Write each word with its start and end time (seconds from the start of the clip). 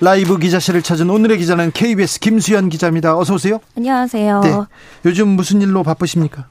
라이브 0.00 0.38
기자실을 0.38 0.82
찾은 0.82 1.08
오늘의 1.08 1.38
기자는 1.38 1.72
KBS 1.72 2.20
김수현 2.20 2.68
기자입니다. 2.68 3.16
어서 3.16 3.34
오세요. 3.34 3.60
안녕하세요. 3.76 4.40
네. 4.40 4.50
요즘 5.06 5.28
무슨 5.28 5.62
일로 5.62 5.82
바쁘십니까? 5.82 6.48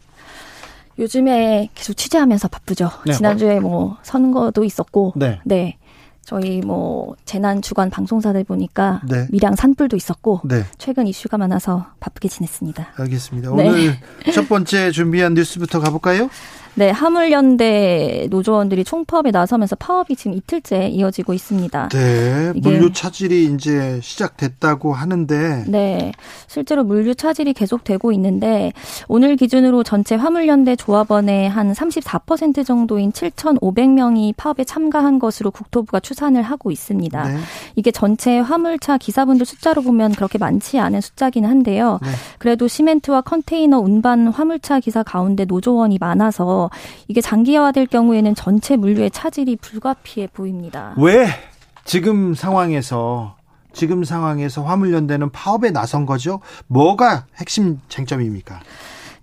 요즘에 0.97 1.69
계속 1.75 1.95
취재하면서 1.95 2.47
바쁘죠. 2.47 2.89
네. 3.05 3.13
지난주에 3.13 3.59
뭐 3.59 3.97
선거도 4.01 4.63
있었고, 4.63 5.13
네. 5.15 5.39
네. 5.45 5.77
저희 6.23 6.59
뭐 6.61 7.15
재난 7.25 7.61
주간 7.61 7.91
방송사들 7.91 8.45
보니까 8.45 9.01
네. 9.07 9.27
밀양 9.29 9.55
산불도 9.55 9.95
있었고 9.95 10.41
네. 10.43 10.63
최근 10.79 11.05
이슈가 11.05 11.37
많아서 11.37 11.85
바쁘게 11.99 12.29
지냈습니다. 12.29 12.93
알겠습니다. 12.95 13.55
네. 13.55 13.69
오늘 13.69 13.99
첫 14.33 14.49
번째 14.49 14.89
준비한 14.89 15.35
뉴스부터 15.35 15.79
가볼까요? 15.79 16.31
네, 16.77 16.91
화물연대 16.91 18.27
노조원들이 18.29 18.83
총파업에 18.83 19.31
나서면서 19.31 19.77
파업이 19.77 20.15
지금 20.17 20.33
이틀째 20.33 20.89
이어지고 20.89 21.33
있습니다. 21.33 21.89
네, 21.89 22.53
물류 22.55 22.91
차질이 22.91 23.45
이제 23.45 23.99
시작됐다고 24.03 24.93
하는데. 24.93 25.63
네, 25.67 26.11
실제로 26.47 26.83
물류 26.83 27.15
차질이 27.15 27.53
계속되고 27.53 28.11
있는데 28.13 28.73
오늘 29.07 29.37
기준으로 29.37 29.83
전체 29.83 30.15
화물연대 30.15 30.75
조합원의 30.75 31.49
한 31.49 31.71
34% 31.71 32.65
정도인 32.65 33.13
7,500명이 33.13 34.35
파업에 34.35 34.65
참가한 34.65 35.17
것으로 35.17 35.51
국토부가 35.51 36.01
추산을 36.01 36.41
하고 36.41 36.71
있습니다. 36.71 37.23
네. 37.23 37.37
이게 37.77 37.91
전체 37.91 38.39
화물차 38.39 38.97
기사분들 38.97 39.45
숫자로 39.45 39.81
보면 39.81 40.11
그렇게 40.11 40.37
많지 40.37 40.79
않은 40.79 40.99
숫자기는 40.99 41.49
한데요. 41.49 41.99
네. 42.01 42.09
그래도 42.37 42.67
시멘트와 42.67 43.21
컨테이너 43.21 43.79
운반 43.79 44.27
화물차 44.27 44.81
기사 44.81 45.03
가운데 45.03 45.45
노조원이 45.45 45.99
많아서 46.01 46.64
이게 47.07 47.21
장기화될 47.21 47.87
경우에는 47.87 48.35
전체 48.35 48.75
물류의 48.75 49.11
차질이 49.11 49.55
불가피해 49.55 50.27
보입니다. 50.27 50.93
왜 50.97 51.27
지금 51.83 52.33
상황에서 52.33 53.35
지금 53.73 54.03
상황에서 54.03 54.63
화물연대는 54.63 55.31
파업에 55.31 55.69
나선 55.69 56.05
거죠? 56.05 56.39
뭐가 56.67 57.25
핵심 57.37 57.81
쟁점입니까? 57.89 58.61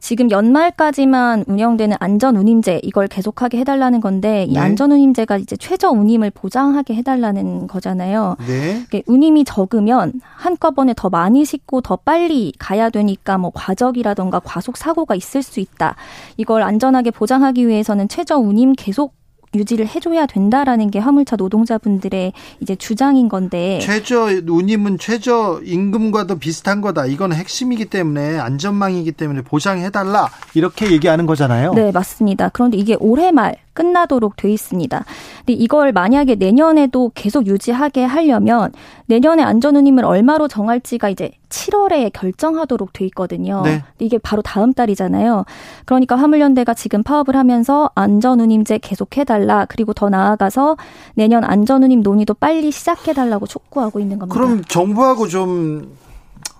지금 0.02 0.32
연말까지만 0.32 1.44
운영되는 1.46 1.96
안전운임제 2.00 2.80
이걸 2.82 3.06
계속하게 3.06 3.58
해달라는 3.58 4.00
건데 4.00 4.46
이 4.48 4.54
네. 4.54 4.58
안전운임제가 4.58 5.38
이제 5.38 5.56
최저 5.56 5.90
운임을 5.90 6.32
보장하게 6.32 6.96
해달라는 6.96 7.68
거잖아요. 7.68 8.36
네. 8.48 8.84
운임이 9.06 9.44
적으면 9.44 10.12
한꺼번에 10.22 10.92
더 10.96 11.08
많이 11.08 11.44
싣고 11.44 11.82
더 11.82 11.94
빨리 11.94 12.52
가야 12.58 12.90
되니까 12.90 13.38
뭐 13.38 13.52
과적이라던가 13.54 14.40
과속 14.40 14.76
사고가 14.76 15.14
있을 15.14 15.40
수 15.40 15.60
있다. 15.60 15.94
이걸 16.36 16.62
안전하게 16.62 17.12
보장하기 17.12 17.68
위해서는 17.68 18.08
최저 18.08 18.36
운임 18.38 18.72
계속 18.72 19.14
유지를 19.54 19.86
해줘야 19.86 20.26
된다라는 20.26 20.90
게 20.90 20.98
화물차 20.98 21.36
노동자분들의 21.36 22.32
이제 22.60 22.74
주장인 22.76 23.28
건데 23.28 23.78
최저 23.80 24.28
운임은 24.46 24.98
최저 24.98 25.60
임금과도 25.64 26.38
비슷한 26.38 26.80
거다. 26.80 27.06
이건 27.06 27.32
핵심이기 27.32 27.86
때문에 27.86 28.38
안전망이기 28.38 29.12
때문에 29.12 29.42
보장해달라 29.42 30.30
이렇게 30.54 30.90
얘기하는 30.90 31.26
거잖아요. 31.26 31.74
네 31.74 31.92
맞습니다. 31.92 32.48
그런데 32.48 32.78
이게 32.78 32.96
올해 32.98 33.30
말 33.30 33.56
끝나도록 33.74 34.36
돼 34.36 34.50
있습니다. 34.50 35.04
근데 35.38 35.52
이걸 35.52 35.92
만약에 35.92 36.34
내년에도 36.34 37.10
계속 37.14 37.46
유지하게 37.46 38.04
하려면 38.04 38.72
내년에 39.06 39.42
안전운임을 39.42 40.04
얼마로 40.04 40.48
정할지가 40.48 41.08
이제 41.08 41.32
7월에 41.48 42.10
결정하도록 42.12 42.92
돼 42.92 43.04
있거든요. 43.06 43.62
네. 43.62 43.82
이게 43.98 44.18
바로 44.18 44.42
다음 44.42 44.72
달이잖아요. 44.72 45.44
그러니까 45.84 46.16
화물연대가 46.16 46.74
지금 46.74 47.02
파업을 47.02 47.36
하면서 47.36 47.90
안전운임제 47.94 48.78
계속해달라 48.78 49.66
그리고 49.68 49.92
더 49.92 50.08
나아가서 50.08 50.76
내년 51.14 51.44
안전운임 51.44 52.02
논의도 52.02 52.34
빨리 52.34 52.70
시작해달라고 52.70 53.46
촉구하고 53.46 54.00
있는 54.00 54.18
겁니다. 54.18 54.34
그럼 54.34 54.64
정부하고 54.64 55.28
좀 55.28 55.96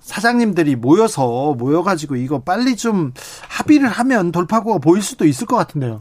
사장님들이 0.01 0.75
모여서 0.75 1.55
모여가지고 1.57 2.17
이거 2.17 2.39
빨리 2.39 2.75
좀 2.75 3.13
합의를 3.47 3.87
하면 3.87 4.31
돌파구가 4.31 4.79
보일 4.79 5.01
수도 5.01 5.25
있을 5.25 5.47
것 5.47 5.55
같은데요. 5.55 5.99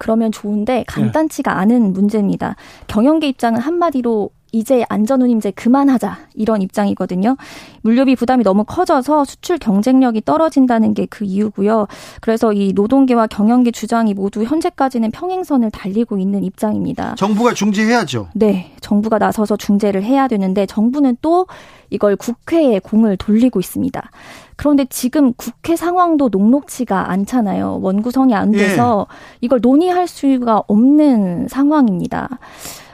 그러면 0.00 0.32
좋은데 0.32 0.84
간단치가 0.88 1.58
않은 1.58 1.92
문제입니다. 1.92 2.56
경영계 2.88 3.28
입장은 3.28 3.60
한마디로 3.60 4.30
이제 4.52 4.84
안전운임제 4.88 5.52
그만하자 5.52 6.18
이런 6.34 6.62
입장이거든요. 6.62 7.36
물류비 7.82 8.16
부담이 8.16 8.42
너무 8.42 8.64
커져서 8.64 9.24
수출 9.24 9.58
경쟁력이 9.58 10.22
떨어진다는 10.24 10.94
게 10.94 11.06
그 11.10 11.24
이유고요. 11.24 11.86
그래서 12.20 12.52
이 12.52 12.72
노동계와 12.72 13.26
경영계 13.26 13.72
주장이 13.72 14.14
모두 14.14 14.44
현재까지는 14.44 15.10
평행선을 15.10 15.70
달리고 15.70 16.18
있는 16.18 16.44
입장입니다. 16.44 17.16
정부가 17.16 17.52
중재해야죠. 17.52 18.28
네, 18.34 18.72
정부가 18.80 19.18
나서서 19.18 19.56
중재를 19.56 20.02
해야 20.02 20.28
되는데 20.28 20.64
정부는 20.66 21.16
또 21.20 21.46
이걸 21.90 22.16
국회에 22.16 22.78
공을 22.78 23.16
돌리고 23.16 23.58
있습니다. 23.60 24.10
그런데 24.56 24.86
지금 24.88 25.32
국회 25.34 25.74
상황도 25.74 26.28
녹록치가 26.30 27.10
않잖아요. 27.10 27.80
원구성이 27.82 28.34
안 28.34 28.52
돼서 28.52 29.06
예. 29.10 29.36
이걸 29.40 29.60
논의할 29.60 30.06
수가 30.06 30.62
없는 30.68 31.48
상황입니다. 31.48 32.38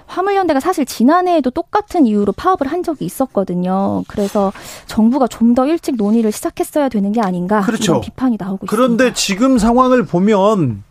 화물연대가 0.07 0.61
사실 0.61 0.85
지난해에도 0.87 1.51
똑같은 1.51 2.07
이유로 2.07 2.33
파업을 2.33 2.67
한 2.69 2.83
적이 2.83 3.05
있었거든요. 3.07 4.05
그래서 4.09 4.53
정부가 4.87 5.27
좀 5.29 5.55
더 5.57 5.67
일찍 5.67 5.97
논의를 5.97 6.33
시작했어야 6.33 6.89
되는 6.91 7.13
게 7.13 7.21
아닌가 7.23 7.61
그렇죠. 7.63 7.93
이런 7.93 8.01
비판이 8.03 8.37
나오고 8.39 8.67
그런데 8.67 8.67
있습니다. 8.67 8.77
그런데 8.77 9.15
지금 9.15 9.59
상황을 9.59 10.05
보면 10.05 10.83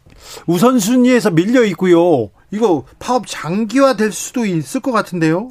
우선순위에서 0.47 1.31
밀려 1.31 1.63
있고요. 1.65 2.29
이거 2.51 2.83
파업 2.99 3.27
장기화 3.27 3.95
될 3.95 4.11
수도 4.11 4.45
있을 4.45 4.81
것 4.81 4.91
같은데요. 4.91 5.49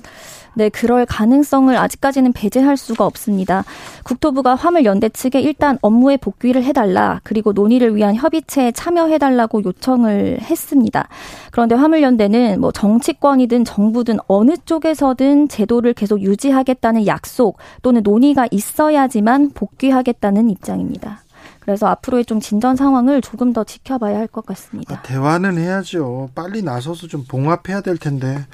네, 0.54 0.69
그럴 0.69 1.04
가능성을 1.06 1.76
아직까지는 1.76 2.32
배제할 2.32 2.76
수가 2.76 3.04
없습니다. 3.06 3.65
국토부가 4.04 4.54
화물 4.54 4.84
연대 4.84 5.09
측에 5.09 5.41
일단 5.41 5.78
업무에 5.82 6.16
복귀를 6.16 6.62
해달라, 6.65 7.20
그리고 7.25 7.53
논의를 7.53 7.97
위한 7.97 8.15
협의체에 8.15 8.72
참여해달라고 8.72 9.65
요청을 9.65 10.41
했습니다. 10.42 11.09
그런데 11.50 11.75
화물 11.75 12.03
연대는 12.03 12.60
뭐 12.60 12.70
정치권이든 12.72 13.65
정부든 13.65 14.19
어느 14.28 14.54
쪽에서든 14.65 15.48
제도를 15.48 15.92
계속 15.94 16.20
유지하겠다는 16.22 17.06
약속 17.06 17.59
또는 17.82 18.03
논의가 18.03 18.47
있어야지만 18.50 19.50
복귀하겠다는 19.54 20.50
입장입니다. 20.50 21.21
그래서 21.60 21.86
앞으로의 21.86 22.26
좀 22.26 22.41
진전 22.41 22.76
상황을 22.76 23.22
조금 23.22 23.53
더 23.54 23.65
지켜봐야 23.65 24.19
할 24.19 24.28
것 24.28 24.44
같습니다. 24.47 24.97
아, 24.97 25.03
대화는 25.03 25.56
해야죠. 25.59 26.28
빨리 26.34 26.62
나서서 26.62 27.06
좀 27.06 27.25
봉합해야 27.25 27.81
될 27.81 27.97
텐데. 27.97 28.44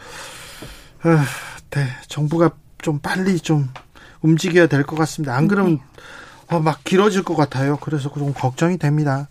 아, 1.02 1.24
네, 1.70 1.86
정부가 2.08 2.50
좀 2.82 2.98
빨리 2.98 3.38
좀 3.38 3.68
움직여야 4.22 4.66
될 4.66 4.84
것 4.84 4.96
같습니다. 4.96 5.36
안 5.36 5.48
그러면 5.48 5.76
네. 5.76 6.56
어, 6.56 6.60
막 6.60 6.82
길어질 6.84 7.22
것 7.22 7.36
같아요. 7.36 7.76
그래서 7.80 8.12
좀 8.12 8.32
걱정이 8.34 8.76
됩니다. 8.78 9.28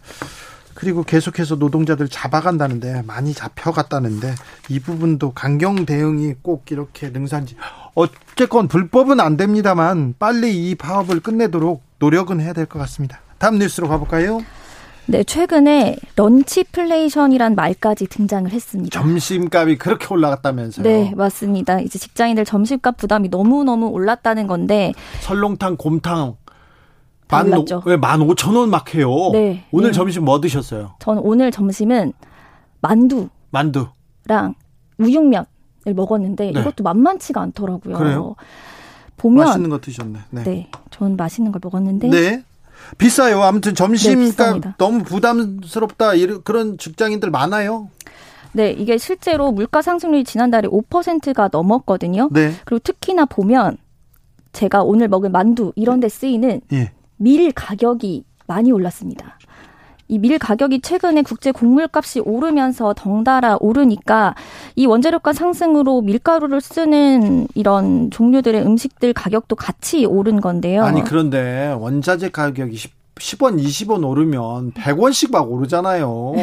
그리고 0.73 1.03
계속해서 1.03 1.55
노동자들 1.55 2.07
잡아간다는데 2.07 3.01
많이 3.01 3.33
잡혀갔다는데 3.33 4.33
이 4.69 4.79
부분도 4.79 5.33
강경 5.33 5.85
대응이 5.85 6.35
꼭 6.41 6.71
이렇게 6.71 7.09
능산지 7.09 7.57
어쨌건 7.95 8.69
불법은 8.69 9.19
안 9.19 9.35
됩니다만 9.35 10.15
빨리 10.17 10.69
이 10.69 10.75
파업을 10.75 11.19
끝내도록 11.19 11.83
노력은 11.99 12.39
해야 12.39 12.53
될 12.53 12.65
것 12.65 12.79
같습니다. 12.79 13.19
다음 13.39 13.59
뉴스로 13.59 13.89
가볼까요? 13.89 14.41
네, 15.09 15.23
최근에 15.23 15.95
런치플레이션이란 16.15 17.55
말까지 17.55 18.05
등장을 18.05 18.51
했습니다. 18.51 18.99
점심값이 18.99 19.79
그렇게 19.79 20.05
올라갔다면서요? 20.07 20.83
네, 20.83 21.11
맞습니다. 21.15 21.79
이제 21.79 21.97
직장인들 21.97 22.45
점심값 22.45 22.95
부담이 22.97 23.29
너무너무 23.29 23.87
올랐다는 23.87 24.45
건데 24.45 24.93
설렁탕, 25.21 25.77
곰탕 25.77 26.35
만, 27.27 27.51
왜, 27.85 27.97
만 27.97 28.21
오천 28.21 28.55
원막 28.55 28.93
해요. 28.93 29.09
네. 29.33 29.63
오늘 29.71 29.89
네. 29.89 29.93
점심 29.93 30.25
뭐 30.25 30.39
드셨어요? 30.39 30.93
저는 30.99 31.23
오늘 31.25 31.49
점심은 31.49 32.13
만두. 32.81 33.29
만두랑 33.49 34.53
우육면을 34.99 35.45
먹었는데 35.95 36.51
네. 36.51 36.59
이것도 36.59 36.83
만만치가 36.83 37.41
않더라고요. 37.41 37.97
그래요? 37.97 38.35
보면 39.17 39.43
맛있는 39.43 39.71
거 39.71 39.79
드셨네. 39.79 40.19
네. 40.29 40.43
네. 40.43 40.71
저는 40.91 41.17
맛있는 41.17 41.51
걸 41.51 41.61
먹었는데 41.63 42.09
네. 42.09 42.43
비싸요. 42.97 43.41
아무튼 43.43 43.75
점심값 43.75 44.61
네, 44.61 44.73
너무 44.77 45.03
부담스럽다. 45.03 46.15
이런 46.15 46.43
그런 46.43 46.77
직장인들 46.77 47.31
많아요. 47.31 47.89
네, 48.51 48.71
이게 48.71 48.97
실제로 48.97 49.51
물가 49.51 49.81
상승률이 49.81 50.23
지난달에 50.23 50.67
5%가 50.67 51.49
넘었거든요. 51.51 52.29
네. 52.31 52.53
그리고 52.65 52.79
특히나 52.79 53.25
보면 53.25 53.77
제가 54.53 54.81
오늘 54.83 55.07
먹은 55.07 55.31
만두 55.31 55.71
이런 55.75 55.99
데 55.99 56.09
쓰이는 56.09 56.61
예. 56.73 56.91
밀 57.17 57.51
가격이 57.51 58.23
많이 58.47 58.71
올랐습니다. 58.71 59.37
이 60.09 60.17
밀 60.17 60.39
가격이 60.39 60.81
최근에 60.81 61.21
국제 61.21 61.51
곡물값이 61.51 62.21
오르면서 62.21 62.93
덩달아 62.95 63.57
오르니까 63.59 64.33
이 64.75 64.85
원재료가 64.87 65.33
상승으로 65.33 66.01
밀가루를 66.01 66.61
쓰는 66.61 67.47
이런 67.53 68.09
종류들의 68.09 68.61
음식들 68.65 69.13
가격도 69.13 69.55
같이 69.55 70.05
오른 70.05 70.41
건데요. 70.41 70.83
아니 70.83 71.03
그런데 71.03 71.75
원자재 71.79 72.29
가격이 72.31 72.75
10, 73.19 73.41
원 73.43 73.57
20원 73.57 74.03
오르면 74.07 74.71
100원씩 74.73 75.31
막 75.31 75.51
오르잖아요. 75.51 76.33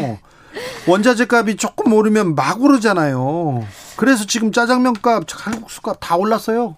원자재 0.89 1.27
값이 1.29 1.57
조금 1.57 1.93
오르면 1.93 2.35
막 2.37 2.63
오르잖아요. 2.63 3.65
그래서 3.97 4.25
지금 4.27 4.53
짜장면 4.53 4.95
값, 5.03 5.25
칼국수 5.29 5.83
값 5.83 5.97
다 6.01 6.17
올랐어요. 6.17 6.77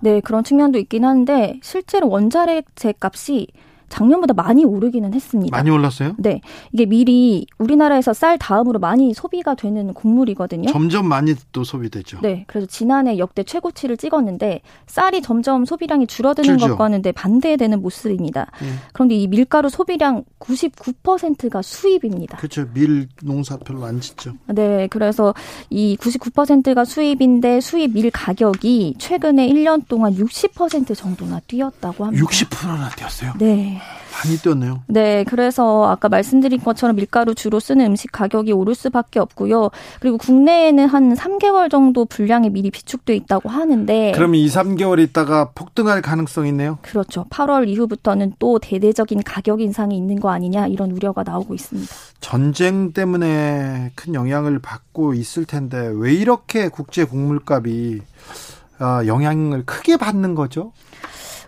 네, 0.00 0.20
그런 0.20 0.44
측면도 0.44 0.78
있긴 0.78 1.04
한데 1.06 1.58
실제로 1.62 2.08
원자재 2.10 2.92
값이 3.00 3.46
작년보다 3.88 4.34
많이 4.34 4.64
오르기는 4.64 5.14
했습니다. 5.14 5.56
많이 5.56 5.70
올랐어요? 5.70 6.14
네. 6.18 6.40
이게 6.72 6.86
밀이 6.86 7.46
우리나라에서 7.58 8.12
쌀 8.12 8.38
다음으로 8.38 8.78
많이 8.78 9.14
소비가 9.14 9.54
되는 9.54 9.94
곡물이거든요. 9.94 10.70
점점 10.70 11.06
많이 11.06 11.34
또 11.52 11.64
소비되죠. 11.64 12.18
네. 12.22 12.44
그래서 12.46 12.66
지난해 12.66 13.18
역대 13.18 13.42
최고치를 13.42 13.96
찍었는데 13.96 14.62
쌀이 14.86 15.22
점점 15.22 15.64
소비량이 15.64 16.06
줄어드는 16.06 16.58
줄죠. 16.58 16.72
것과는 16.72 17.02
네, 17.02 17.12
반대되는 17.12 17.80
모습입니다. 17.80 18.50
네. 18.60 18.68
그런데 18.92 19.14
이 19.14 19.26
밀가루 19.26 19.68
소비량 19.68 20.24
99%가 20.40 21.62
수입입니다. 21.62 22.38
그렇죠. 22.38 22.66
밀 22.72 23.08
농사 23.22 23.56
별로 23.56 23.84
안 23.84 24.00
짓죠. 24.00 24.34
네. 24.48 24.88
그래서 24.88 25.34
이 25.70 25.96
99%가 26.00 26.84
수입인데 26.84 27.60
수입 27.60 27.94
밀 27.94 28.10
가격이 28.10 28.96
최근에 28.98 29.48
1년 29.48 29.86
동안 29.88 30.14
60% 30.14 30.96
정도나 30.96 31.40
뛰었다고 31.46 32.04
합니다. 32.04 32.24
60%나 32.26 32.90
뛰었어요? 32.90 33.32
네. 33.38 33.75
많이 34.16 34.38
뛰었네요. 34.38 34.82
네, 34.86 35.24
그래서 35.24 35.86
아까 35.88 36.08
말씀드린 36.08 36.60
것처럼 36.60 36.96
밀가루 36.96 37.34
주로 37.34 37.60
쓰는 37.60 37.86
음식 37.86 38.10
가격이 38.12 38.52
오를 38.52 38.74
수밖에 38.74 39.20
없고요. 39.20 39.70
그리고 40.00 40.16
국내에는 40.18 40.86
한 40.86 41.14
3개월 41.14 41.70
정도 41.70 42.04
분량이 42.06 42.50
미리 42.50 42.70
비축돼 42.70 43.14
있다고 43.14 43.48
하는데 43.48 44.12
그러면 44.14 44.40
2, 44.40 44.46
3개월 44.46 45.00
있다가 45.00 45.50
폭등할 45.54 46.02
가능성이 46.02 46.48
있네요. 46.50 46.78
그렇죠. 46.82 47.26
8월 47.30 47.68
이후부터는 47.68 48.34
또 48.38 48.58
대대적인 48.58 49.22
가격 49.22 49.60
인상이 49.60 49.96
있는 49.96 50.18
거 50.18 50.30
아니냐 50.30 50.66
이런 50.68 50.90
우려가 50.92 51.22
나오고 51.22 51.54
있습니다. 51.54 51.94
전쟁 52.20 52.92
때문에 52.92 53.92
큰 53.94 54.14
영향을 54.14 54.58
받고 54.58 55.14
있을 55.14 55.44
텐데 55.44 55.90
왜 55.94 56.12
이렇게 56.14 56.68
국제 56.68 57.04
곡물값이 57.04 58.00
어, 58.78 59.06
영향을 59.06 59.64
크게 59.64 59.96
받는 59.96 60.34
거죠? 60.34 60.72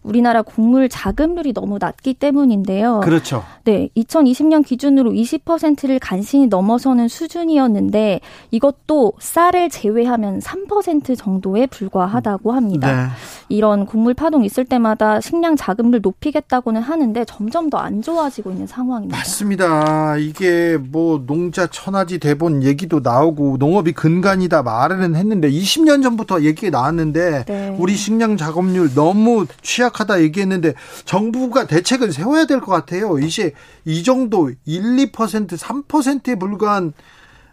우리나라 0.03 0.43
곡물 0.43 0.89
자급률이 0.89 1.55
너무 1.55 1.79
낮기 1.81 2.15
때문인데요. 2.15 3.01
그렇죠. 3.01 3.45
네, 3.65 3.89
2020년 3.97 4.65
기준으로 4.65 5.11
20%를 5.13 5.99
간신히 5.99 6.47
넘어서는 6.47 7.09
수준이었는데 7.09 8.21
이것도 8.51 9.15
쌀을 9.19 9.71
제외하면 9.71 10.41
3% 10.41 11.17
정도에 11.17 11.67
불과하다고 11.67 12.53
합니다. 12.53 12.93
네. 12.93 13.09
이런 13.49 13.87
곡물 13.87 14.15
파동 14.15 14.45
있을 14.45 14.65
때마다 14.65 15.21
식량 15.21 15.57
자급률 15.57 16.01
높이겠다고는 16.03 16.83
하는데 16.83 17.25
점점 17.25 17.71
더 17.71 17.79
안 17.79 18.03
좋아지고 18.03 18.51
있는 18.51 18.67
상황입니다. 18.67 19.17
맞습니다. 19.17 20.17
이게 20.19 20.77
뭐 20.77 21.23
농자 21.27 21.67
천하지 21.69 22.19
대본 22.19 22.63
얘기도 22.63 23.01
나오고 23.01 23.57
농업이 23.59 23.93
근간이다 23.93 24.63
말은 24.63 25.15
했는데 25.15 25.51
20년 25.51 26.03
전부터 26.03 26.43
얘기가 26.43 26.77
나왔는데 26.77 27.45
네. 27.47 27.77
우리 27.79 27.95
식량 27.95 28.37
작업률 28.37 28.95
너무 28.95 29.47
취약 29.63 29.88
하다 29.95 30.21
얘기했는데 30.23 30.75
정부가 31.05 31.67
대책을 31.67 32.13
세워야 32.13 32.47
될 32.47 32.61
것 32.61 32.67
같아요. 32.73 33.19
이제 33.19 33.53
이 33.85 34.03
정도 34.03 34.51
1, 34.65 34.83
2% 35.13 35.49
3%에 35.57 36.35
불과한 36.37 36.93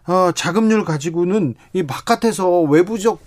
어, 0.07 0.31
자금률 0.33 0.83
가지고는 0.85 1.55
이 1.73 1.83
바깥에서 1.83 2.61
외부적 2.61 3.19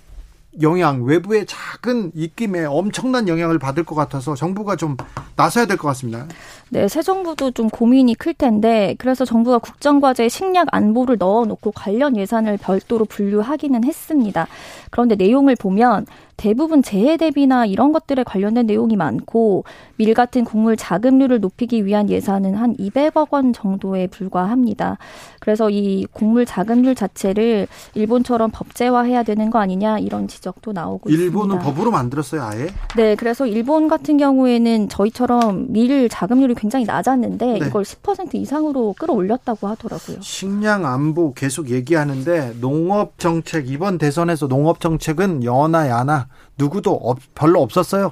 영향, 0.62 1.04
외부의 1.04 1.46
작은 1.46 2.12
입김에 2.14 2.64
엄청난 2.64 3.28
영향을 3.28 3.58
받을 3.58 3.84
것 3.84 3.94
같아서 3.94 4.34
정부가 4.34 4.76
좀 4.76 4.96
나서야 5.36 5.66
될 5.66 5.76
것 5.76 5.86
같습니다. 5.88 6.26
네, 6.70 6.86
새 6.88 7.02
정부도 7.02 7.50
좀 7.52 7.68
고민이 7.68 8.14
클 8.14 8.34
텐데 8.34 8.94
그래서 8.98 9.24
정부가 9.24 9.58
국정과제에 9.58 10.28
식량 10.28 10.66
안보를 10.70 11.16
넣어놓고 11.18 11.72
관련 11.72 12.16
예산을 12.16 12.58
별도로 12.58 13.04
분류하기는 13.04 13.84
했습니다. 13.84 14.46
그런데 14.90 15.14
내용을 15.14 15.56
보면 15.56 16.06
대부분 16.38 16.82
재해 16.82 17.16
대비나 17.16 17.66
이런 17.66 17.92
것들에 17.92 18.22
관련된 18.22 18.66
내용이 18.66 18.96
많고 18.96 19.64
밀 19.96 20.14
같은 20.14 20.44
곡물 20.44 20.76
자급률을 20.76 21.40
높이기 21.40 21.84
위한 21.84 22.08
예산은 22.08 22.54
한 22.54 22.76
200억 22.76 23.32
원 23.32 23.52
정도에 23.52 24.06
불과합니다. 24.06 24.98
그래서 25.40 25.68
이 25.68 26.06
곡물 26.12 26.46
자급률 26.46 26.94
자체를 26.94 27.66
일본처럼 27.94 28.52
법제화해야 28.52 29.24
되는 29.24 29.50
거 29.50 29.58
아니냐 29.58 29.98
이런 29.98 30.28
지적도 30.28 30.72
나오고 30.72 31.10
일본은 31.10 31.24
있습니다. 31.24 31.24
일본은 31.24 31.58
법으로 31.58 31.90
만들었어요, 31.90 32.42
아예? 32.42 32.68
네, 32.96 33.16
그래서 33.16 33.44
일본 33.44 33.88
같은 33.88 34.16
경우에는 34.16 34.88
저희처럼 34.88 35.72
밀 35.72 36.08
자급률이 36.08 36.54
굉장히 36.58 36.84
낮았는데 36.84 37.46
네. 37.46 37.66
이걸 37.66 37.84
10% 37.84 38.34
이상으로 38.34 38.94
끌어올렸다고 38.98 39.68
하더라고요. 39.68 40.20
식량 40.20 40.84
안보 40.84 41.32
계속 41.32 41.70
얘기하는데 41.70 42.54
농업 42.60 43.18
정책 43.18 43.70
이번 43.70 43.98
대선에서 43.98 44.48
농업 44.48 44.80
정책은 44.80 45.44
여나 45.44 45.88
야나 45.88 46.28
누구도 46.58 46.92
없, 46.92 47.18
별로 47.34 47.62
없었어요. 47.62 48.10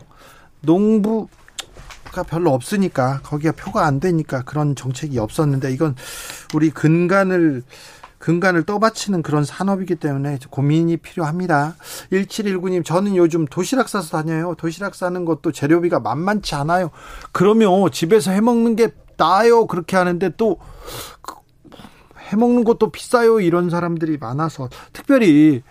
농부가 0.60 2.22
별로 2.28 2.52
없으니까 2.52 3.20
거기가 3.22 3.52
표가 3.52 3.84
안 3.84 3.98
되니까 3.98 4.42
그런 4.42 4.76
정책이 4.76 5.18
없었는데 5.18 5.72
이건 5.72 5.96
우리 6.54 6.70
근간을 6.70 7.64
근간을 8.26 8.64
떠받치는 8.64 9.22
그런 9.22 9.44
산업이기 9.44 9.94
때문에 9.94 10.40
고민이 10.50 10.96
필요합니다. 10.96 11.76
1719님, 12.10 12.84
저는 12.84 13.14
요즘 13.14 13.44
도시락 13.44 13.88
싸서 13.88 14.18
다녀요. 14.18 14.56
도시락 14.58 14.96
싸는 14.96 15.24
것도 15.24 15.52
재료비가 15.52 16.00
만만치 16.00 16.56
않아요. 16.56 16.90
그러면 17.30 17.88
집에서 17.92 18.32
해 18.32 18.40
먹는 18.40 18.74
게 18.74 18.88
나아요. 19.16 19.68
그렇게 19.68 19.96
하는데 19.96 20.28
또 20.36 20.58
해먹는 22.18 22.64
것도 22.64 22.90
비싸요. 22.90 23.38
이런 23.38 23.70
사람들이 23.70 24.18
많아서 24.18 24.70
특별히 24.92 25.62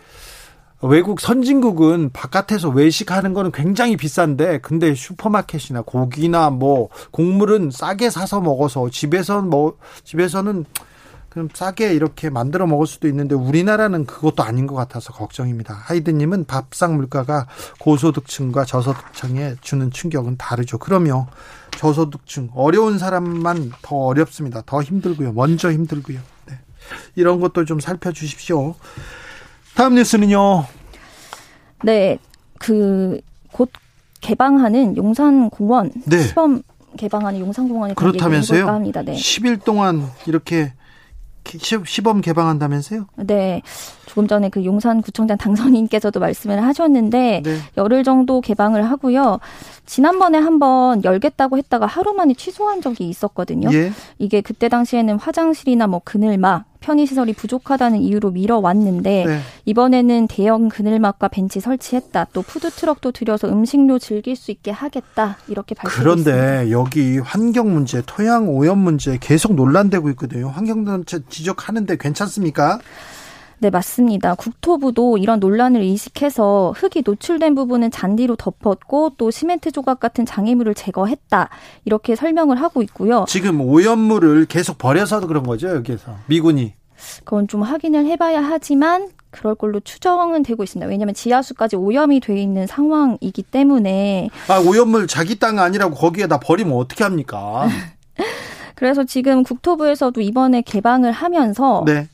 외국 0.82 1.20
선진국은 1.20 2.12
바깥에서 2.14 2.70
외식하는 2.70 3.34
거는 3.34 3.52
굉장히 3.52 3.98
비싼데 3.98 4.60
근데 4.60 4.96
슈퍼마켓이나 4.96 5.82
고기나 5.82 6.52
뭐 6.52 6.88
곡물은 7.12 7.72
싸게 7.72 8.10
사서 8.10 8.40
먹어서 8.40 8.90
집에서 8.90 9.42
뭐 9.42 9.76
집에서는 10.06 10.64
그럼 11.36 11.50
싸게 11.54 11.94
이렇게 11.94 12.30
만들어 12.30 12.66
먹을 12.66 12.88
수도 12.88 13.08
있는데 13.10 13.36
우리나라는 13.36 14.06
그것도 14.06 14.42
아닌 14.42 14.66
것 14.66 14.74
같아서 14.76 15.12
걱정입니다. 15.14 15.74
하이드님은 15.74 16.46
밥상 16.46 16.96
물가가 16.96 17.46
고소득층과 17.80 18.66
저소득층에 18.66 19.56
주는 19.62 19.92
충격은 19.92 20.38
다르죠. 20.38 20.78
그러면 20.78 21.28
저소득층 21.78 22.50
어려운 22.56 22.98
사람만 22.98 23.74
더 23.82 23.98
어렵습니다. 23.98 24.64
더 24.66 24.82
힘들고요. 24.82 25.34
먼저 25.34 25.72
힘들고요. 25.72 26.20
네. 26.48 26.60
이런 27.16 27.40
것도 27.42 27.66
좀 27.66 27.80
살펴주십시오. 27.80 28.76
다음 29.76 29.96
뉴스는요. 29.96 30.66
네, 31.84 32.18
그 32.60 33.20
곧 33.56 33.70
개방하는 34.20 34.98
용산공원 34.98 35.92
네. 36.06 36.24
시범 36.24 36.62
개방하는 36.98 37.40
용산공원이 37.40 37.96
그렇다면서요? 37.96 38.68
합니다. 38.68 39.02
네. 39.02 39.14
10일 39.14 39.64
동안 39.64 40.10
이렇게 40.26 40.74
시범 41.86 42.22
개방한다면서요? 42.22 43.06
네. 43.18 43.62
조금 44.06 44.28
전에 44.28 44.50
그 44.50 44.64
용산구청장 44.64 45.38
당선인께서도 45.38 46.20
말씀을 46.20 46.64
하셨는데 46.64 47.42
네. 47.44 47.58
열흘 47.78 48.04
정도 48.04 48.42
개방을 48.42 48.84
하고요. 48.90 49.40
지난번에 49.86 50.38
한번 50.38 51.04
열겠다고 51.04 51.58
했다가 51.58 51.86
하루 51.86 52.14
만에 52.14 52.34
취소한 52.34 52.82
적이 52.82 53.10
있었거든요. 53.10 53.70
예. 53.74 53.92
이게 54.18 54.42
그때 54.42 54.70
당시에는 54.70 55.18
화장실이나 55.18 55.88
뭐 55.88 56.02
그늘막 56.04 56.66
편의시설이 56.86 57.34
부족하다는 57.34 58.00
이유로 58.00 58.32
미뤄왔는데 58.32 59.26
네. 59.26 59.40
이번에는 59.66 60.28
대형 60.28 60.70
그늘막과 60.70 61.30
벤치 61.30 61.60
설치했다. 61.60 62.28
또 62.32 62.44
푸드트럭도 62.44 63.12
들여서 63.12 63.50
음식료 63.50 63.98
즐길 63.98 64.36
수 64.36 64.52
있게 64.52 64.70
하겠다. 64.70 65.38
이렇게 65.48 65.74
밝혔습니다. 65.74 66.32
그런데 66.32 66.72
여기 66.72 67.18
환경 67.18 67.74
문제, 67.74 68.04
토양 68.06 68.50
오염 68.50 68.78
문제 68.78 69.18
계속 69.20 69.56
논란되고 69.56 70.10
있거든요. 70.12 70.50
환경단체 70.50 71.22
지적하는데 71.28 71.98
괜찮습니까? 71.98 72.80
네, 73.60 73.70
맞습니다. 73.70 74.36
국토부도 74.36 75.18
이런 75.18 75.40
논란을 75.40 75.84
인식해서 75.84 76.74
흙이 76.76 77.04
노출된 77.06 77.56
부분은 77.56 77.92
잔디로 77.92 78.36
덮었고 78.36 79.14
또 79.18 79.32
시멘트 79.32 79.72
조각 79.72 80.00
같은 80.00 80.26
장애물을 80.26 80.74
제거했다. 80.76 81.50
이렇게 81.86 82.16
설명을 82.16 82.62
하고 82.62 82.82
있고요. 82.84 83.26
지금 83.28 83.62
오염물을 83.62 84.46
계속 84.46 84.78
버려서 84.78 85.26
그런 85.28 85.44
거죠, 85.44 85.70
여기에서. 85.70 86.16
미군이. 86.28 86.74
그건 87.24 87.48
좀 87.48 87.62
확인을 87.64 88.06
해봐야 88.06 88.42
하지만 88.42 89.10
그럴 89.32 89.54
걸로 89.56 89.80
추정은 89.80 90.44
되고 90.44 90.64
있습니다. 90.64 90.88
왜냐하면 90.88 91.14
지하수까지 91.14 91.76
오염이 91.76 92.22
돼 92.22 92.40
있는 92.40 92.68
상황이기 92.68 93.44
때문에 93.44 94.30
아 94.48 94.60
오염물 94.60 95.08
자기 95.08 95.38
땅 95.38 95.60
아니라고 95.60 95.96
거기에다 95.96 96.40
버리면 96.40 96.74
어떻게 96.74 97.04
합니까? 97.04 97.68
그래서 98.76 99.04
지금 99.04 99.44
국토부에서도 99.44 100.20
이번에 100.22 100.62
개방을 100.62 101.12
하면서 101.12 101.84
네. 101.86 102.08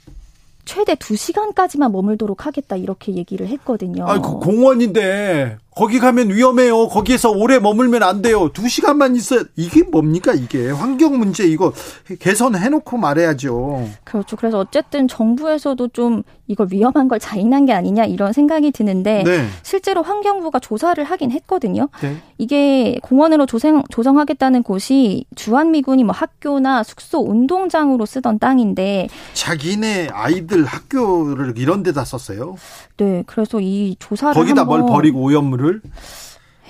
최대 0.65 0.95
2시간까지만 0.95 1.91
머물도록 1.91 2.45
하겠다 2.45 2.75
이렇게 2.75 3.13
얘기를 3.13 3.47
했거든요. 3.47 4.07
아, 4.07 4.19
그 4.21 4.39
공원인데 4.39 5.57
거기 5.73 5.99
가면 5.99 6.29
위험해요. 6.29 6.89
거기에서 6.89 7.31
오래 7.31 7.57
머물면 7.57 8.03
안 8.03 8.21
돼요. 8.21 8.49
두 8.51 8.67
시간만 8.67 9.15
있어야 9.15 9.43
이게 9.55 9.83
뭡니까 9.83 10.33
이게 10.33 10.69
환경 10.69 11.17
문제 11.17 11.45
이거 11.45 11.71
개선해놓고 12.19 12.97
말해야죠. 12.97 13.87
그렇죠. 14.03 14.35
그래서 14.35 14.59
어쨌든 14.59 15.07
정부에서도 15.07 15.87
좀 15.89 16.23
이걸 16.47 16.67
위험한 16.69 17.07
걸 17.07 17.19
자인한 17.19 17.65
게 17.65 17.71
아니냐 17.71 18.03
이런 18.03 18.33
생각이 18.33 18.71
드는데 18.71 19.23
네. 19.23 19.47
실제로 19.63 20.01
환경부가 20.01 20.59
조사를 20.59 21.01
하긴 21.01 21.31
했거든요. 21.31 21.87
네. 22.01 22.17
이게 22.37 22.99
공원으로 23.01 23.45
조성 23.45 23.83
조성하겠다는 23.89 24.63
곳이 24.63 25.23
주한미군이 25.35 26.03
뭐 26.03 26.13
학교나 26.13 26.83
숙소 26.83 27.19
운동장으로 27.21 28.05
쓰던 28.05 28.39
땅인데 28.39 29.07
자기네 29.33 30.09
아이들 30.11 30.65
학교를 30.65 31.53
이런 31.57 31.83
데다 31.83 32.03
썼어요. 32.03 32.55
네. 32.97 33.23
그래서 33.25 33.61
이 33.61 33.95
조사를 33.99 34.33
거기다 34.33 34.65
뭘 34.65 34.81
버리고 34.85 35.21
오염물 35.21 35.60
비율을 35.61 35.81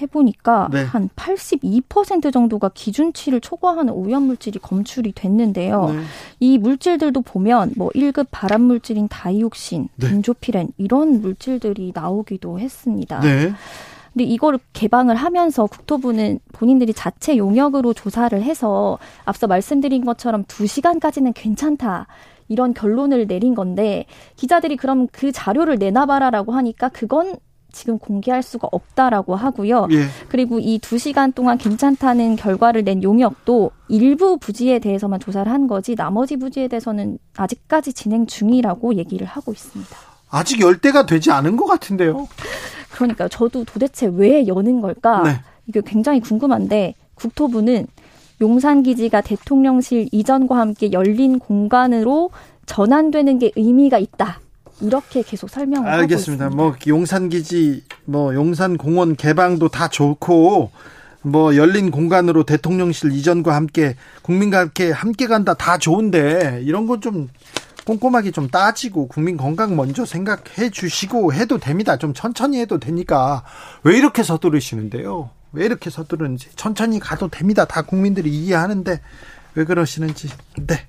해보니까 0.01 0.69
네. 0.71 0.83
한 0.83 1.09
82% 1.15 2.33
정도가 2.33 2.69
기준치를 2.73 3.39
초과하는 3.39 3.93
오염물질이 3.93 4.59
검출이 4.59 5.13
됐는데요. 5.13 5.89
네. 5.89 6.01
이 6.39 6.57
물질들도 6.57 7.21
보면 7.21 7.73
뭐 7.77 7.89
1급 7.89 8.27
발암 8.31 8.61
물질인 8.61 9.07
다이옥신, 9.07 9.89
네. 9.95 10.07
벤조피렌 10.09 10.69
이런 10.77 11.21
물질들이 11.21 11.91
나오기도 11.93 12.59
했습니다. 12.59 13.19
네. 13.19 13.53
근데 14.13 14.25
이거를 14.25 14.59
개방을 14.73 15.15
하면서 15.15 15.65
국토부는 15.67 16.39
본인들이 16.51 16.93
자체 16.93 17.37
용역으로 17.37 17.93
조사를 17.93 18.41
해서 18.41 18.97
앞서 19.23 19.47
말씀드린 19.47 20.03
것처럼 20.03 20.43
2시간까지는 20.45 21.31
괜찮다. 21.33 22.07
이런 22.49 22.73
결론을 22.73 23.27
내린 23.27 23.55
건데 23.55 24.05
기자들이 24.35 24.75
그럼 24.75 25.07
그 25.13 25.31
자료를 25.31 25.77
내놔봐라라고 25.77 26.51
하니까 26.51 26.89
그건 26.89 27.37
지금 27.71 27.97
공개할 27.99 28.43
수가 28.43 28.67
없다라고 28.71 29.35
하고요. 29.35 29.87
예. 29.91 30.05
그리고 30.29 30.59
이 30.59 30.79
두 30.79 30.97
시간 30.97 31.31
동안 31.31 31.57
괜찮다는 31.57 32.35
결과를 32.35 32.83
낸 32.83 33.03
용역도 33.03 33.71
일부 33.89 34.37
부지에 34.37 34.79
대해서만 34.79 35.19
조사를 35.19 35.51
한 35.51 35.67
거지 35.67 35.95
나머지 35.95 36.37
부지에 36.37 36.67
대해서는 36.67 37.17
아직까지 37.35 37.93
진행 37.93 38.25
중이라고 38.25 38.95
얘기를 38.95 39.25
하고 39.27 39.51
있습니다. 39.51 39.95
아직 40.29 40.61
열대가 40.61 41.05
되지 41.05 41.31
않은 41.31 41.57
것 41.57 41.65
같은데요. 41.65 42.27
그러니까 42.91 43.27
저도 43.27 43.63
도대체 43.65 44.07
왜 44.13 44.47
여는 44.47 44.81
걸까? 44.81 45.23
네. 45.23 45.39
이게 45.67 45.81
굉장히 45.85 46.19
궁금한데 46.19 46.95
국토부는 47.15 47.87
용산 48.41 48.81
기지가 48.81 49.21
대통령실 49.21 50.09
이전과 50.11 50.57
함께 50.57 50.91
열린 50.91 51.37
공간으로 51.37 52.31
전환되는 52.65 53.39
게 53.39 53.51
의미가 53.55 53.97
있다. 53.99 54.39
이렇게 54.79 55.21
계속 55.23 55.49
설명을 55.49 55.87
알겠습니다. 55.87 56.45
하고 56.45 56.53
있습니다. 56.55 56.63
뭐 56.63 56.75
용산 56.87 57.29
기지, 57.29 57.83
뭐 58.05 58.33
용산 58.33 58.77
공원 58.77 59.15
개방도 59.15 59.67
다 59.69 59.87
좋고 59.87 60.71
뭐 61.23 61.55
열린 61.55 61.91
공간으로 61.91 62.43
대통령실 62.43 63.11
이전과 63.11 63.53
함께 63.55 63.95
국민과 64.23 64.59
함께 64.59 64.91
함께 64.91 65.27
간다 65.27 65.53
다 65.53 65.77
좋은데 65.77 66.61
이런 66.63 66.87
건 66.87 67.01
좀 67.01 67.29
꼼꼼하게 67.85 68.31
좀 68.31 68.47
따지고 68.47 69.07
국민 69.07 69.37
건강 69.37 69.75
먼저 69.75 70.05
생각해 70.05 70.69
주시고 70.71 71.33
해도 71.33 71.57
됩니다. 71.57 71.97
좀 71.97 72.13
천천히 72.13 72.59
해도 72.59 72.79
되니까 72.79 73.43
왜 73.83 73.97
이렇게 73.97 74.23
서두르시는데요? 74.23 75.31
왜 75.51 75.65
이렇게 75.65 75.89
서두르는지 75.89 76.49
천천히 76.55 76.99
가도 76.99 77.27
됩니다. 77.27 77.65
다 77.65 77.81
국민들이 77.81 78.29
이해하는데 78.29 79.01
왜 79.55 79.65
그러시는지. 79.65 80.29
네. 80.67 80.87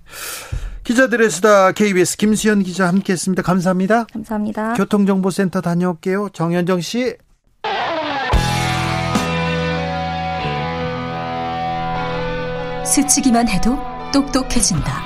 기자들의 0.85 1.31
수다 1.31 1.73
KBS 1.73 2.17
김수현 2.17 2.63
기자 2.63 2.89
함께했습니다. 2.89 3.43
감사합니다. 3.43 4.05
감사합니다. 4.13 4.75
교통정보센터 4.75 5.61
다녀올게요. 5.61 6.31
정현정 6.33 6.81
씨. 6.81 7.17
스치기만 12.85 13.49
해도 13.49 13.79
똑똑해진다. 14.13 15.03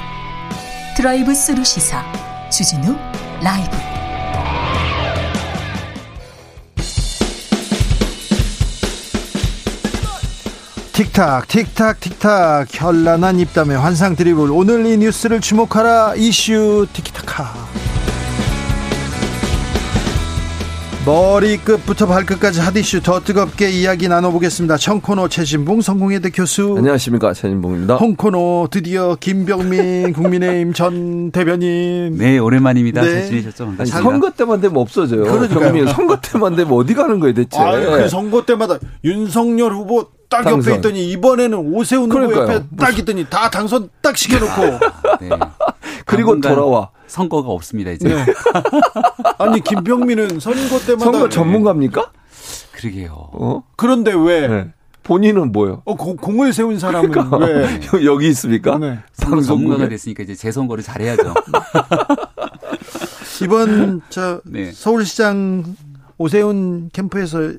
드라이브 0.97 1.35
스루 1.35 1.63
시사 1.63 2.03
주진우 2.51 2.97
라이브. 3.43 3.96
틱탁 10.97 11.47
틱탁 11.49 12.01
틱탁 12.01 12.69
현란한 12.71 13.39
입담의 13.39 13.77
환상 13.77 14.17
드리블 14.17 14.51
오늘 14.51 14.87
이 14.87 14.97
뉴스를 14.97 15.43
주목하라 15.43 16.15
이슈 16.17 16.87
티키타카 16.91 17.53
머리끝부터 21.05 22.07
발끝까지 22.07 22.61
핫이슈 22.61 23.03
더 23.03 23.21
뜨겁게 23.21 23.69
이야기 23.69 24.09
나눠보겠습니다. 24.09 24.79
청코노 24.79 25.29
최진봉 25.29 25.83
성공회대 25.83 26.31
교수. 26.31 26.75
안녕하십니까 26.79 27.35
최진봉입니다. 27.35 27.97
홍코노 27.97 28.69
드디어 28.71 29.17
김병민 29.21 30.15
국민의힘 30.15 30.73
전 30.73 31.31
대변인. 31.31 32.17
네 32.17 32.39
오랜만입니다. 32.39 33.03
네. 33.03 33.13
잘 33.13 33.27
지내셨죠? 33.27 33.75
아니, 33.79 33.91
선거 33.91 34.31
때만 34.31 34.63
되면 34.63 34.79
없어져요. 34.79 35.25
그러니까 35.25 35.93
선거 35.93 36.19
때만 36.21 36.57
되면 36.57 36.73
어디 36.73 36.95
가는 36.95 37.21
거예요 37.21 37.35
대체? 37.35 37.61
아, 37.61 37.79
그 37.79 38.09
선거 38.09 38.47
때마다 38.47 38.79
윤석열 39.05 39.75
후보 39.75 40.16
딱 40.29 40.43
당선. 40.43 40.73
옆에 40.73 40.77
있더니 40.77 41.11
이번에는 41.11 41.59
오세훈 41.59 42.11
후보 42.11 42.33
옆에 42.35 42.65
딱 42.77 42.99
있더니 42.99 43.25
다 43.29 43.51
당선 43.51 43.89
딱 44.01 44.17
시켜놓고. 44.17 44.63
네. 45.21 45.31
그리고 46.05 46.41
돌아와. 46.41 46.91
선거가 47.07 47.51
없습니다 47.51 47.93
이제. 47.93 48.09
네. 48.09 48.25
아니 49.39 49.61
김병민은 49.61 50.41
선거 50.41 50.79
때마다 50.81 51.05
선거 51.05 51.29
전문가입니까? 51.29 52.11
그러게요. 52.73 53.13
어? 53.33 53.63
그런데 53.77 54.13
왜? 54.13 54.49
네. 54.49 54.73
본인은 55.05 55.53
뭐요? 55.53 55.83
어, 55.85 55.95
공을 55.95 56.53
세운 56.53 56.81
사람은 56.81 57.13
그러니까, 57.13 57.37
왜 57.37 57.79
여기 58.05 58.27
있습니까? 58.29 58.77
네. 58.77 58.99
선거 59.13 59.41
전문가가 59.41 59.89
됐으니까 59.89 60.25
이제 60.25 60.35
재선거를 60.35 60.83
잘해야죠. 60.83 61.33
이번 63.43 64.01
저 64.09 64.41
네. 64.45 64.73
서울시장 64.73 65.77
오세훈 66.19 66.91
캠프에서 66.93 67.53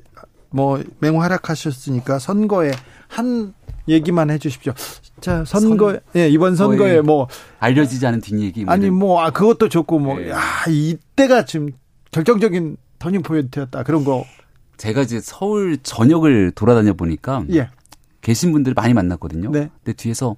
뭐 0.50 0.82
맹활약하셨으니까 1.00 2.18
선거에 2.18 2.72
한 3.06 3.54
얘기만 3.88 4.30
해주십시오. 4.30 4.74
자 5.20 5.44
선거 5.44 5.92
선, 5.92 6.00
예 6.16 6.28
이번 6.28 6.56
선거에 6.56 7.00
뭐 7.00 7.28
알려지지 7.58 8.06
않은 8.06 8.20
뒷얘기 8.20 8.64
뭐 8.64 8.74
아니 8.74 8.90
뭐 8.90 9.22
아, 9.22 9.30
그것도 9.30 9.68
좋고 9.68 9.98
뭐야 9.98 10.38
네. 10.66 10.72
이때가 10.72 11.44
지금 11.44 11.70
결정적인 12.10 12.76
터닝 12.98 13.22
포인트였다 13.22 13.82
그런 13.82 14.04
거. 14.04 14.24
제가 14.76 15.02
이제 15.02 15.20
서울 15.20 15.78
전역을 15.82 16.52
돌아다녀 16.52 16.92
보니까 16.92 17.44
예. 17.52 17.68
계신 18.20 18.52
분들 18.52 18.74
많이 18.74 18.94
만났거든요. 18.94 19.50
네. 19.50 19.70
근데 19.82 19.96
뒤에서 19.96 20.36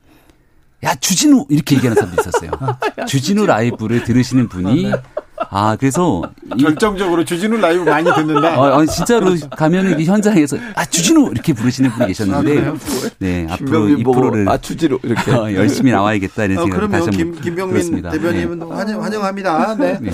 야 0.83 0.95
주진우 0.95 1.47
이렇게 1.51 1.77
얘기하는 1.77 2.01
사람도 2.01 2.23
있었어요. 2.23 2.51
야, 2.99 3.05
주진우 3.05 3.45
라이브를 3.47 4.05
들으시는 4.05 4.49
분이 4.49 4.87
아, 4.87 4.97
네. 4.97 5.03
아, 5.49 5.77
그래서 5.77 6.23
결정적으로 6.59 7.25
주진우 7.25 7.57
라이브 7.57 7.83
많이 7.85 8.13
듣는다. 8.13 8.49
아, 8.55 8.79
아니, 8.79 8.87
진짜로 8.87 9.35
가면은 9.57 10.03
현장에서 10.03 10.57
아 10.75 10.85
주진우 10.85 11.31
이렇게 11.33 11.53
부르시는 11.53 11.91
분이 11.91 12.09
계셨는데, 12.09 12.67
아, 12.67 12.75
네 13.19 13.47
앞으로 13.49 13.89
이 13.89 14.03
프로를 14.03 14.49
아 14.49 14.59
주진우 14.59 14.99
이렇게 15.03 15.33
어, 15.33 15.53
열심히 15.53 15.93
나와야겠다 15.93 16.45
이런 16.45 16.59
어, 16.59 16.63
생각 16.63 16.83
어, 16.83 16.89
다시 16.89 17.11
김, 17.11 17.41
김병민 17.41 18.03
대변인은 18.03 18.59
네. 18.59 18.67
환영, 18.67 19.03
환영합니다. 19.03 19.77
네. 19.77 19.99
네. 20.03 20.11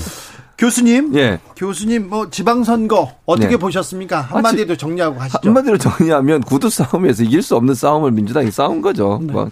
교수님, 0.58 1.14
예. 1.16 1.38
교수님 1.54 2.08
뭐 2.08 2.30
지방선거 2.30 3.12
어떻게 3.26 3.50
네. 3.50 3.56
보셨습니까? 3.56 4.22
한마디로 4.22 4.72
아, 4.72 4.76
정리하고 4.76 5.20
하시죠. 5.20 5.38
한마디로 5.44 5.76
정리하면 5.76 6.40
구두 6.42 6.70
싸움에서 6.70 7.24
이길 7.24 7.42
수 7.42 7.56
없는 7.56 7.74
싸움을 7.74 8.10
민주당이 8.12 8.50
싸운 8.50 8.80
거죠. 8.80 9.20
네. 9.22 9.32
뭐 9.32 9.50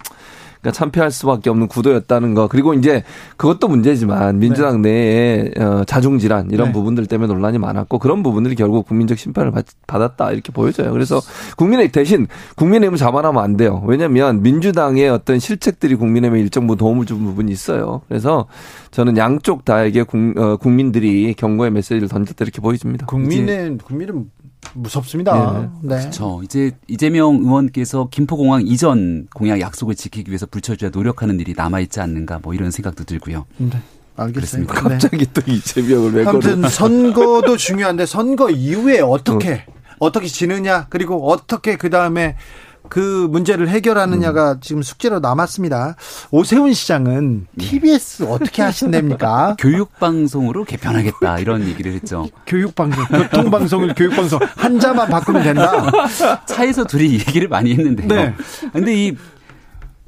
그러니까 0.64 0.72
참패할 0.72 1.10
수밖에 1.10 1.50
없는 1.50 1.68
구도였다는 1.68 2.32
거. 2.32 2.48
그리고 2.48 2.72
이제 2.72 3.04
그것도 3.36 3.68
문제지만 3.68 4.38
민주당 4.38 4.80
네. 4.80 4.90
내에 4.90 5.50
어, 5.62 5.84
자중 5.84 6.18
질환 6.18 6.50
이런 6.50 6.68
네. 6.68 6.72
부분들 6.72 7.06
때문에 7.06 7.32
논란이 7.32 7.58
많았고 7.58 7.98
그런 7.98 8.22
부분들이 8.22 8.54
결국 8.54 8.86
국민적 8.88 9.18
심판을 9.18 9.52
받았다 9.86 10.32
이렇게 10.32 10.52
보여져요. 10.52 10.90
그래서 10.92 11.20
국민의 11.58 11.92
대신 11.92 12.26
국민의힘을 12.56 12.96
자만하면 12.96 13.44
안 13.44 13.58
돼요. 13.58 13.82
왜냐하면 13.86 14.42
민주당의 14.42 15.10
어떤 15.10 15.38
실책들이 15.38 15.96
국민의힘에 15.96 16.40
일정 16.40 16.66
부분 16.66 16.78
도움을 16.78 17.04
준 17.04 17.22
부분이 17.24 17.52
있어요. 17.52 18.00
그래서 18.08 18.46
저는 18.90 19.18
양쪽 19.18 19.66
다에게 19.66 20.00
어, 20.36 20.56
국민들이 20.56 21.34
경고의 21.34 21.70
메시지를 21.72 22.08
던졌다 22.08 22.42
이렇게 22.42 22.62
보여집니다. 22.62 23.06
국민의 23.06 23.76
국민은 23.84 24.30
무섭습니다. 24.72 25.70
네. 25.82 25.94
네. 25.94 26.00
그렇죠. 26.00 26.40
이제 26.42 26.72
이재명 26.88 27.36
의원께서 27.36 28.08
김포공항 28.10 28.66
이전 28.66 29.28
공약 29.34 29.60
약속을 29.60 29.94
지키기 29.94 30.30
위해서 30.30 30.46
불철주야 30.46 30.90
노력하는 30.90 31.38
일이 31.40 31.54
남아 31.56 31.80
있지 31.80 32.00
않는가 32.00 32.40
뭐 32.42 32.54
이런 32.54 32.70
생각도 32.70 33.04
들고요. 33.04 33.44
네. 33.58 33.70
알겠습니다. 34.16 34.74
갑자기 34.74 35.26
네. 35.26 35.32
또 35.32 35.42
이재명을 35.50 36.12
왜 36.14 36.24
아무튼 36.24 36.68
선거도 36.68 37.56
중요한데 37.56 38.06
선거 38.06 38.50
이후에 38.50 39.00
어떻게 39.00 39.64
어. 39.66 39.74
어떻게 39.98 40.26
지느냐 40.26 40.86
그리고 40.88 41.30
어떻게 41.30 41.76
그 41.76 41.90
다음에 41.90 42.36
그 42.88 43.26
문제를 43.30 43.68
해결하느냐가 43.68 44.52
음. 44.52 44.58
지금 44.60 44.82
숙제로 44.82 45.20
남았습니다. 45.20 45.96
오세훈 46.30 46.72
시장은 46.72 47.46
TBS 47.58 48.24
어떻게 48.24 48.62
하신답니까? 48.62 49.56
교육방송으로 49.60 50.64
개편하겠다 50.64 51.38
이런 51.38 51.66
얘기를 51.66 51.92
했죠. 51.92 52.28
교육방송, 52.46 53.04
교통방송을 53.06 53.94
교육방송 53.94 54.38
한자만 54.56 55.08
바꾸면 55.08 55.42
된다. 55.42 55.90
차에서 56.46 56.84
둘이 56.84 57.14
얘기를 57.14 57.48
많이 57.48 57.72
했는데요. 57.72 58.08
네. 58.08 58.34
근데 58.72 59.06
이 59.06 59.16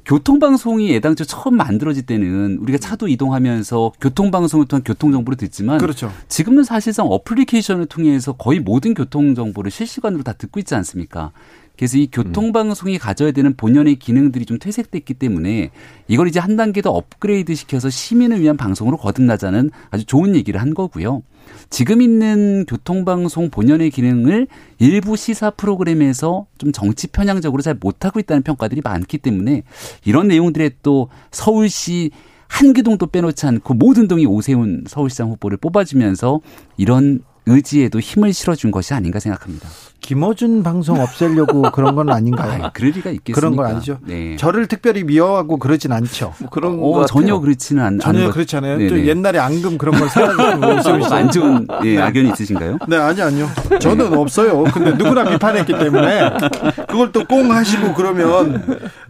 교통방송이 0.05 0.95
애당초 0.95 1.25
처음 1.25 1.57
만들어질 1.57 2.05
때는 2.05 2.59
우리가 2.61 2.77
차도 2.77 3.09
이동하면서 3.09 3.91
교통방송을 3.99 4.65
통한 4.67 4.81
교통정보를 4.83 5.35
듣지만 5.35 5.79
그렇죠. 5.79 6.13
지금은 6.29 6.63
사실상 6.63 7.07
어플리케이션을 7.07 7.87
통해서 7.87 8.31
거의 8.31 8.61
모든 8.61 8.93
교통정보를 8.93 9.69
실시간으로 9.69 10.23
다 10.23 10.31
듣고 10.31 10.61
있지 10.61 10.75
않습니까? 10.75 11.31
그래서 11.77 11.97
이 11.97 12.07
교통방송이 12.11 12.97
가져야 12.97 13.31
되는 13.31 13.55
본연의 13.55 13.97
기능들이 13.97 14.45
좀 14.45 14.57
퇴색됐기 14.57 15.13
때문에 15.13 15.69
이걸 16.07 16.27
이제 16.27 16.39
한 16.39 16.57
단계 16.57 16.81
더 16.81 16.91
업그레이드 16.91 17.53
시켜서 17.55 17.89
시민을 17.89 18.41
위한 18.41 18.57
방송으로 18.57 18.97
거듭나자는 18.97 19.69
아주 19.91 20.05
좋은 20.05 20.35
얘기를 20.35 20.59
한 20.59 20.73
거고요. 20.73 21.21
지금 21.69 22.01
있는 22.01 22.65
교통방송 22.67 23.51
본연의 23.51 23.91
기능을 23.91 24.47
일부 24.79 25.15
시사 25.15 25.51
프로그램에서 25.51 26.47
좀 26.57 26.71
정치 26.71 27.07
편향적으로 27.07 27.61
잘 27.61 27.77
못하고 27.79 28.19
있다는 28.19 28.43
평가들이 28.43 28.81
많기 28.83 29.17
때문에 29.17 29.63
이런 30.03 30.27
내용들에 30.27 30.71
또 30.81 31.09
서울시 31.31 32.11
한 32.47 32.73
기동도 32.73 33.07
빼놓지 33.07 33.45
않고 33.45 33.73
모든 33.75 34.07
동이 34.07 34.25
오세훈 34.25 34.85
서울시장 34.87 35.29
후보를 35.31 35.57
뽑아주면서 35.57 36.39
이런 36.77 37.21
의지에도 37.45 37.99
힘을 37.99 38.33
실어준 38.33 38.71
것이 38.71 38.93
아닌가 38.93 39.19
생각합니다. 39.19 39.67
김어준 40.01 40.63
방송 40.63 40.99
없애려고 40.99 41.63
그런 41.71 41.95
건 41.95 42.09
아닌가요? 42.09 42.65
아, 42.65 42.69
그럴 42.71 42.91
리가 42.91 43.09
있겠습니까? 43.11 43.39
그런 43.39 43.55
건 43.55 43.65
아니죠. 43.65 43.97
네. 44.05 44.35
저를 44.37 44.67
특별히 44.67 45.03
미워하고 45.03 45.57
그러진 45.57 45.91
않죠. 45.91 46.33
뭐 46.39 46.49
그런 46.49 46.79
어, 46.81 47.05
전혀 47.05 47.39
그렇지는 47.39 47.83
않, 47.83 47.99
전혀 47.99 48.29
그렇지 48.31 48.55
않아요. 48.57 48.87
좀 48.89 48.99
옛날에 49.05 49.39
앙금 49.39 49.77
그런 49.77 49.99
걸 49.99 50.09
사가지고 50.09 51.05
안 51.13 51.29
좋은 51.31 51.67
예, 51.83 51.99
악연이 51.99 52.29
있으신가요? 52.29 52.77
네, 52.87 52.97
아니 52.97 53.21
아니요. 53.21 53.47
저는 53.79 54.17
없어요. 54.17 54.63
근데 54.65 54.91
누구나 54.93 55.23
비판했기 55.29 55.77
때문에 55.77 56.31
그걸 56.87 57.11
또 57.11 57.27
꽁 57.27 57.51
하시고 57.51 57.93
그러면 57.93 58.63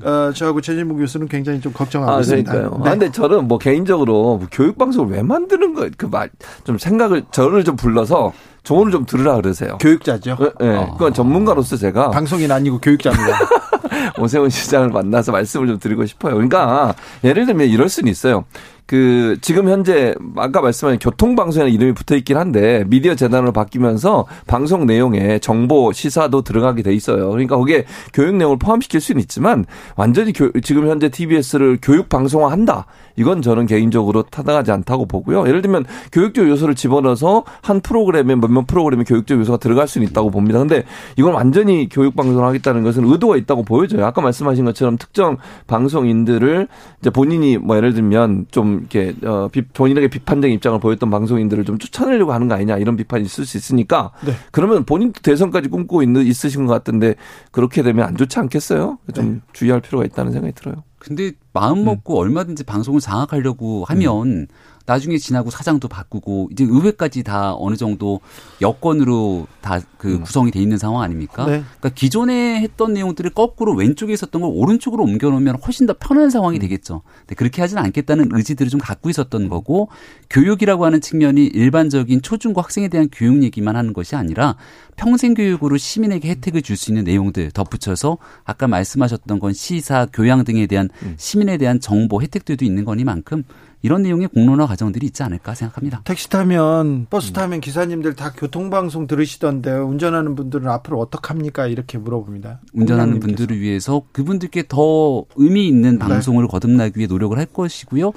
어, 0.03 0.31
저하고 0.33 0.59
최진무 0.61 0.95
교수는 0.95 1.27
굉장히 1.27 1.61
좀 1.61 1.71
걱정하고 1.71 2.13
아, 2.13 2.19
있습니다. 2.21 2.51
그러니까요. 2.51 2.81
네. 2.83 2.89
아, 2.89 2.91
근데 2.93 3.11
저는 3.11 3.47
뭐 3.47 3.59
개인적으로 3.59 4.41
교육 4.51 4.77
방송을 4.79 5.13
왜 5.13 5.21
만드는 5.21 5.75
거예요? 5.75 5.91
그말 5.97 6.29
좀 6.63 6.79
생각을 6.79 7.25
저를 7.31 7.63
좀 7.63 7.75
불러서 7.75 8.33
조언을 8.67 8.91
좀 8.91 9.05
들으라 9.05 9.35
그러세요. 9.35 9.77
교육자죠. 9.79 10.35
네, 10.37 10.49
네. 10.59 10.75
어. 10.75 10.91
그건 10.91 11.13
전문가로서 11.13 11.77
제가 11.77 12.11
방송인 12.11 12.51
아니고 12.51 12.79
교육자입니다. 12.79 13.39
오세훈 14.19 14.49
시장을 14.49 14.89
만나서 14.89 15.31
말씀을 15.31 15.67
좀 15.67 15.79
드리고 15.79 16.05
싶어요. 16.05 16.33
그러니까 16.33 16.93
예를 17.23 17.45
들면 17.45 17.69
이럴 17.69 17.87
수는 17.87 18.11
있어요. 18.11 18.43
그 18.87 19.37
지금 19.41 19.67
현재 19.67 20.15
아까 20.37 20.61
말씀하신 20.61 20.99
교통방송이라는 20.99 21.73
이름이 21.73 21.93
붙어 21.93 22.15
있긴 22.15 22.37
한데 22.37 22.85
미디어 22.87 23.15
재단으로 23.15 23.51
바뀌면서 23.51 24.25
방송 24.47 24.85
내용에 24.85 25.39
정보 25.39 25.91
시사도 25.91 26.41
들어가게 26.41 26.83
돼 26.83 26.93
있어요. 26.93 27.29
그러니까 27.29 27.57
거기에 27.57 27.85
교육 28.13 28.35
내용을 28.35 28.57
포함시킬 28.57 29.01
수는 29.01 29.19
있지만 29.21 29.65
완전히 29.97 30.31
교, 30.31 30.51
지금 30.61 30.87
현재 30.87 31.09
TBS를 31.09 31.79
교육 31.81 32.07
방송화한다. 32.07 32.85
이건 33.17 33.41
저는 33.41 33.65
개인적으로 33.65 34.23
타당하지 34.23 34.71
않다고 34.71 35.05
보고요. 35.05 35.45
예를 35.47 35.61
들면 35.61 35.85
교육적 36.13 36.47
요소를 36.47 36.75
집어넣어서 36.75 37.43
한 37.61 37.81
프로그램에 37.81 38.35
몇몇 38.35 38.67
프로그램에 38.67 39.03
교육적 39.03 39.37
요소가 39.39 39.57
들어갈 39.57 39.87
수는 39.87 40.07
있다고 40.07 40.29
봅니다. 40.31 40.59
근데 40.59 40.83
이건 41.17 41.33
완전히 41.33 41.89
교육 41.89 42.15
방송을 42.15 42.47
하겠다는 42.47 42.83
것은 42.83 43.03
의도가 43.03 43.35
있다고 43.35 43.63
보여져요. 43.63 44.05
아까 44.05 44.21
말씀하신 44.21 44.63
것처럼 44.65 44.97
특정 44.97 45.37
방송인들을 45.65 46.67
이제 47.01 47.09
본인이 47.09 47.57
뭐 47.57 47.75
예를 47.75 47.93
들면 47.93 48.45
좀 48.51 48.76
이렇게 48.79 49.15
어 49.25 49.49
본인에게 49.73 50.07
비판적인 50.07 50.55
입장을 50.55 50.79
보였던 50.79 51.09
방송인들을 51.09 51.65
좀 51.65 51.77
쫓아내려고 51.77 52.33
하는 52.33 52.47
거 52.47 52.55
아니냐 52.55 52.77
이런 52.77 52.95
비판이 52.95 53.25
있을 53.25 53.45
수 53.45 53.57
있으니까 53.57 54.11
네. 54.25 54.33
그러면 54.51 54.83
본인도 54.83 55.21
대선까지 55.21 55.69
꿈꾸고 55.69 56.03
있는 56.03 56.25
있으신 56.25 56.65
것 56.65 56.73
같은데 56.73 57.15
그렇게 57.51 57.83
되면 57.83 58.05
안 58.05 58.17
좋지 58.17 58.39
않겠어요? 58.39 58.97
좀 59.13 59.33
네. 59.33 59.39
주의할 59.53 59.81
필요가 59.81 60.05
있다는 60.05 60.31
생각이 60.31 60.53
들어요. 60.53 60.83
근데 60.99 61.31
마음 61.53 61.85
먹고 61.85 62.15
음. 62.15 62.19
얼마든지 62.19 62.63
방송을 62.63 62.99
장악하려고 62.99 63.85
하면 63.85 64.27
음. 64.27 64.47
나중에 64.87 65.17
지나고 65.17 65.51
사장도 65.51 65.89
바꾸고 65.89 66.49
이제 66.51 66.63
의회까지 66.63 67.23
다 67.23 67.53
어느 67.57 67.75
정도 67.75 68.21
여건으로 68.61 69.47
다그 69.61 70.15
음. 70.15 70.21
구성이 70.21 70.49
돼 70.49 70.61
있는 70.61 70.77
상황 70.77 71.03
아닙니까? 71.03 71.45
네. 71.45 71.61
그러니까 71.79 71.89
기존에 71.89 72.61
했던 72.61 72.93
내용들을 72.93 73.31
거꾸로 73.31 73.73
왼쪽에 73.75 74.13
있었던 74.13 74.41
걸 74.41 74.49
오른쪽으로 74.53 75.03
옮겨 75.03 75.29
놓으면 75.29 75.57
훨씬 75.65 75.85
더 75.85 75.93
편한 75.99 76.29
상황이 76.29 76.57
음. 76.57 76.61
되겠죠. 76.61 77.01
근데 77.19 77.35
그렇게 77.35 77.61
하지는 77.61 77.83
않겠다는 77.83 78.29
의지들을 78.31 78.69
좀 78.71 78.79
갖고 78.79 79.09
있었던 79.09 79.49
거고 79.49 79.89
교육이라고 80.29 80.85
하는 80.85 81.01
측면이 81.01 81.45
일반적인 81.47 82.21
초중고 82.21 82.61
학생에 82.61 82.87
대한 82.87 83.09
교육 83.11 83.43
얘기만 83.43 83.75
하는 83.75 83.91
것이 83.91 84.15
아니라 84.15 84.55
평생 84.95 85.33
교육으로 85.33 85.77
시민에게 85.77 86.29
혜택을 86.29 86.61
줄 86.61 86.77
수 86.77 86.91
있는 86.91 87.03
내용들 87.03 87.51
덧붙여서 87.51 88.19
아까 88.45 88.67
말씀하셨던 88.67 89.39
건 89.39 89.51
시사, 89.51 90.07
교양 90.13 90.43
등에 90.43 90.67
대한 90.67 90.89
음. 91.03 91.15
시민에 91.17 91.57
대한 91.57 91.79
정보 91.79 92.21
혜택들도 92.21 92.63
있는 92.63 92.85
거니만큼 92.85 93.43
이런 93.81 94.01
내용의 94.01 94.27
공론화 94.29 94.65
과정들이 94.65 95.05
있지 95.07 95.23
않을까 95.23 95.53
생각합니다. 95.53 96.01
택시 96.03 96.29
타면 96.29 97.07
버스 97.09 97.31
타면 97.31 97.61
기사님들 97.61 98.15
다 98.15 98.33
교통방송 98.35 99.07
들으시던데 99.07 99.71
운전하는 99.71 100.35
분들은 100.35 100.67
앞으로 100.67 100.99
어떡합니까? 100.99 101.67
이렇게 101.67 101.97
물어봅니다. 101.97 102.61
운전하는 102.73 103.19
분들을 103.19 103.59
위해서 103.59 104.03
그분들께 104.11 104.63
더 104.67 105.25
의미 105.35 105.67
있는 105.67 105.93
네. 105.93 105.99
방송을 105.99 106.43
네. 106.43 106.47
거듭나기 106.47 106.97
위해 106.97 107.07
노력을 107.07 107.37
할 107.37 107.45
것이고요. 107.45 108.13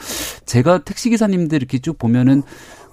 제가 0.47 0.79
택시 0.85 1.11
기사님들 1.11 1.57
이렇게 1.57 1.79
쭉 1.79 1.99
보면은 1.99 2.43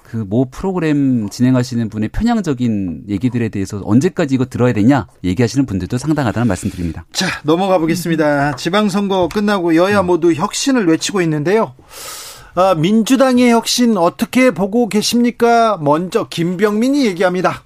그모 0.04 0.46
프로그램 0.46 1.30
진행하시는 1.30 1.90
분의 1.90 2.10
편향적인 2.10 3.04
얘기들에 3.10 3.50
대해서 3.50 3.82
언제까지 3.84 4.36
이거 4.36 4.46
들어야 4.46 4.72
되냐 4.72 5.08
얘기하시는 5.24 5.66
분들도 5.66 5.98
상당하다는 5.98 6.48
말씀드립니다. 6.48 7.06
자 7.12 7.26
넘어가 7.44 7.78
보겠습니다. 7.78 8.56
지방선거 8.56 9.28
끝나고 9.34 9.76
여야 9.76 10.04
모두 10.04 10.34
혁신을 10.34 10.88
외치고 10.88 11.22
있는데요. 11.22 11.74
아, 12.60 12.74
민주당의 12.74 13.52
혁신 13.52 13.98
어떻게 13.98 14.50
보고 14.50 14.90
계십니까? 14.90 15.78
먼저 15.80 16.28
김병민이 16.28 17.06
얘기합니다. 17.06 17.62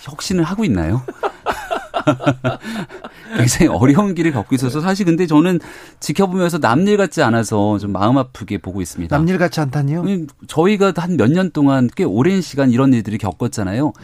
혁신을 0.00 0.44
하고 0.44 0.66
있나요? 0.66 1.00
굉장히 3.38 3.68
어려운 3.68 4.14
길을 4.14 4.32
걷고 4.32 4.54
있어서 4.56 4.82
사실 4.82 5.06
근데 5.06 5.26
저는 5.26 5.60
지켜보면서 6.00 6.58
남일 6.58 6.98
같지 6.98 7.22
않아서 7.22 7.78
좀 7.78 7.92
마음 7.92 8.18
아프게 8.18 8.58
보고 8.58 8.82
있습니다. 8.82 9.16
남일 9.16 9.38
같지 9.38 9.60
않다니요? 9.60 10.04
저희가 10.46 10.92
한 10.96 11.16
몇 11.16 11.30
년 11.30 11.50
동안 11.50 11.88
꽤 11.96 12.04
오랜 12.04 12.42
시간 12.42 12.70
이런 12.70 12.92
일들이 12.92 13.16
겪었잖아요. 13.16 13.94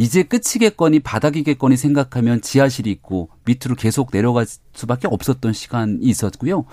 이제 0.00 0.22
끝이겠거니 0.22 1.00
바닥이겠거니 1.00 1.76
생각하면 1.76 2.40
지하실이 2.40 2.90
있고 2.90 3.28
밑으로 3.44 3.74
계속 3.76 4.10
내려갈 4.10 4.46
수밖에 4.72 5.06
없었던 5.06 5.52
시간이 5.52 5.98
있었고요. 6.00 6.64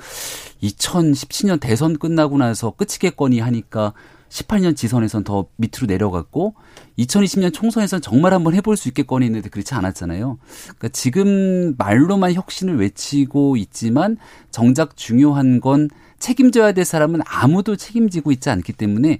2017년 0.63 1.59
대선 1.59 1.97
끝나고 1.97 2.37
나서 2.37 2.71
끝이겠거니 2.71 3.41
하니까 3.41 3.91
18년 4.29 4.77
지선에선 4.77 5.25
더 5.25 5.47
밑으로 5.57 5.87
내려갔고 5.87 6.55
2020년 6.99 7.53
총선에선 7.53 8.01
정말 8.01 8.33
한번 8.33 8.53
해볼 8.55 8.77
수 8.77 8.87
있겠거니 8.87 9.25
했는데 9.25 9.49
그렇지 9.49 9.73
않았잖아요. 9.73 10.37
그러니까 10.63 10.87
지금 10.93 11.75
말로만 11.77 12.33
혁신을 12.33 12.79
외치고 12.79 13.57
있지만 13.57 14.15
정작 14.51 14.95
중요한 14.95 15.59
건 15.59 15.89
책임져야 16.19 16.71
될 16.71 16.85
사람은 16.85 17.19
아무도 17.25 17.75
책임지고 17.75 18.31
있지 18.31 18.49
않기 18.49 18.71
때문에 18.71 19.19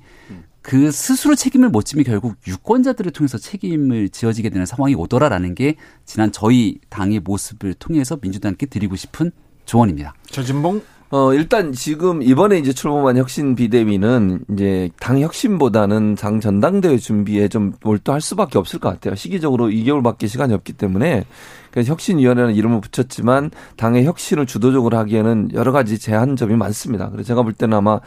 그 0.68 0.92
스스로 0.92 1.34
책임을 1.34 1.70
못 1.70 1.84
지면 1.84 2.04
결국 2.04 2.36
유권자들을 2.46 3.14
통해서 3.14 3.38
책임을 3.38 4.10
지어지게 4.10 4.50
되는 4.50 4.66
상황이 4.66 4.96
오더라라는 4.96 5.56
게 5.56 5.78
지난 6.06 6.34
저희 6.34 6.78
당의 6.90 7.22
모습을 7.22 7.74
통해서 7.76 8.18
민주당께 8.22 8.66
드리고 8.66 8.98
싶은 8.98 9.32
조언입니다. 9.64 10.14
저진봉 10.26 10.82
어, 11.10 11.34
일단 11.34 11.72
지금 11.72 12.22
이번에 12.22 12.58
이제 12.58 12.74
출범한 12.74 13.16
혁신 13.16 13.56
비대위는 13.56 14.44
이제 14.52 14.90
당 15.00 15.22
혁신보다는 15.22 16.16
당 16.16 16.42
전당대회 16.42 16.98
준비에 16.98 17.48
좀 17.48 17.72
몰두할 17.82 18.20
수밖에 18.20 18.58
없을 18.58 18.80
것 18.80 18.90
같아요. 18.90 19.16
시기적으로 19.16 19.70
2개월밖에 19.70 20.28
시간이 20.28 20.54
없기 20.54 20.74
때문에 20.74 21.24
그래서 21.72 21.92
혁신위원회라는 21.92 22.56
이름을 22.56 22.82
붙였지만 22.82 23.52
당의 23.76 24.06
혁신을 24.06 24.46
주도적으로 24.46 24.98
하기에는 24.98 25.50
여러 25.54 25.72
가지 25.72 26.00
제한점이 26.00 26.56
많습니다. 26.56 27.10
그래서 27.10 27.28
제가 27.28 27.44
볼 27.44 27.54
때는 27.54 27.78
아마 27.78 28.00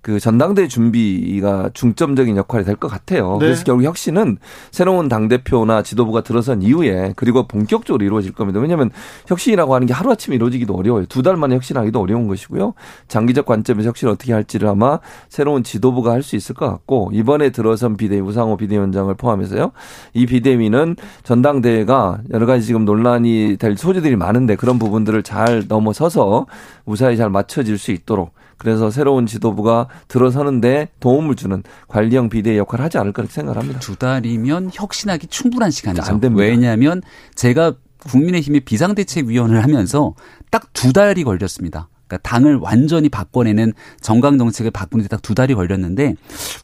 그 0.00 0.20
전당대 0.20 0.68
준비가 0.68 1.70
중점적인 1.74 2.36
역할이 2.36 2.64
될 2.64 2.76
것 2.76 2.86
같아요. 2.86 3.32
네. 3.40 3.46
그래서 3.46 3.64
결국 3.64 3.82
혁신은 3.82 4.38
새로운 4.70 5.08
당 5.08 5.26
대표나 5.26 5.82
지도부가 5.82 6.20
들어선 6.22 6.62
이후에 6.62 7.12
그리고 7.16 7.48
본격적으로 7.48 8.04
이루어질 8.04 8.32
겁니다. 8.32 8.60
왜냐하면 8.60 8.90
혁신이라고 9.26 9.74
하는 9.74 9.88
게 9.88 9.92
하루 9.92 10.12
아침에 10.12 10.36
이루어지기도 10.36 10.74
어려워요. 10.76 11.06
두 11.06 11.22
달 11.22 11.36
만에 11.36 11.56
혁신하기도 11.56 12.00
어려운 12.00 12.28
것이고요. 12.28 12.74
장기적 13.08 13.44
관점에서 13.44 13.88
혁신을 13.88 14.12
어떻게 14.12 14.32
할지를 14.32 14.68
아마 14.68 15.00
새로운 15.28 15.64
지도부가 15.64 16.12
할 16.12 16.22
수 16.22 16.36
있을 16.36 16.54
것 16.54 16.68
같고 16.70 17.10
이번에 17.12 17.50
들어선 17.50 17.96
비대위 17.96 18.20
우상호 18.20 18.56
비대위원장을 18.56 19.12
포함해서요. 19.14 19.72
이 20.14 20.26
비대위는 20.26 20.94
전당대회가 21.24 22.18
여러 22.32 22.46
가지 22.46 22.64
지금 22.66 22.84
논란 22.84 23.07
이 23.16 23.56
될 23.58 23.76
소지들이 23.76 24.16
많은데 24.16 24.56
그런 24.56 24.78
부분들을 24.78 25.22
잘 25.22 25.64
넘어서서 25.68 26.46
무사히 26.84 27.16
잘 27.16 27.30
맞춰질 27.30 27.78
수 27.78 27.90
있도록 27.92 28.32
그래서 28.58 28.90
새로운 28.90 29.26
지도부가 29.26 29.88
들어서는데 30.08 30.88
도움을 31.00 31.34
주는 31.36 31.62
관리형 31.88 32.28
비대위 32.28 32.58
역할을 32.58 32.84
하지 32.84 32.98
않을까 32.98 33.24
생각을 33.28 33.58
합니다. 33.60 33.78
두 33.80 33.96
달이면 33.96 34.70
혁신하기 34.74 35.28
충분한 35.28 35.70
시간이죠. 35.70 36.02
안 36.02 36.20
됩니다. 36.20 36.42
왜냐하면 36.44 37.00
제가 37.34 37.74
국민의힘의 38.10 38.60
비상대책위원을 38.60 39.62
하면서 39.62 40.14
딱 40.50 40.68
두 40.72 40.92
달이 40.92 41.24
걸렸습니다. 41.24 41.88
그러니까 42.06 42.28
당을 42.28 42.56
완전히 42.56 43.08
바꿔내는 43.08 43.72
정강 44.00 44.38
정책을 44.38 44.70
바꾸는 44.70 45.04
데 45.04 45.08
딱 45.08 45.20
두 45.22 45.34
달이 45.34 45.54
걸렸는데 45.54 46.14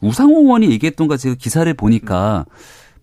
우상호 0.01 0.41
의원이 0.41 0.69
얘기했던 0.71 1.07
거 1.07 1.17
제가 1.17 1.35
기사를 1.35 1.71
보니까 1.73 2.45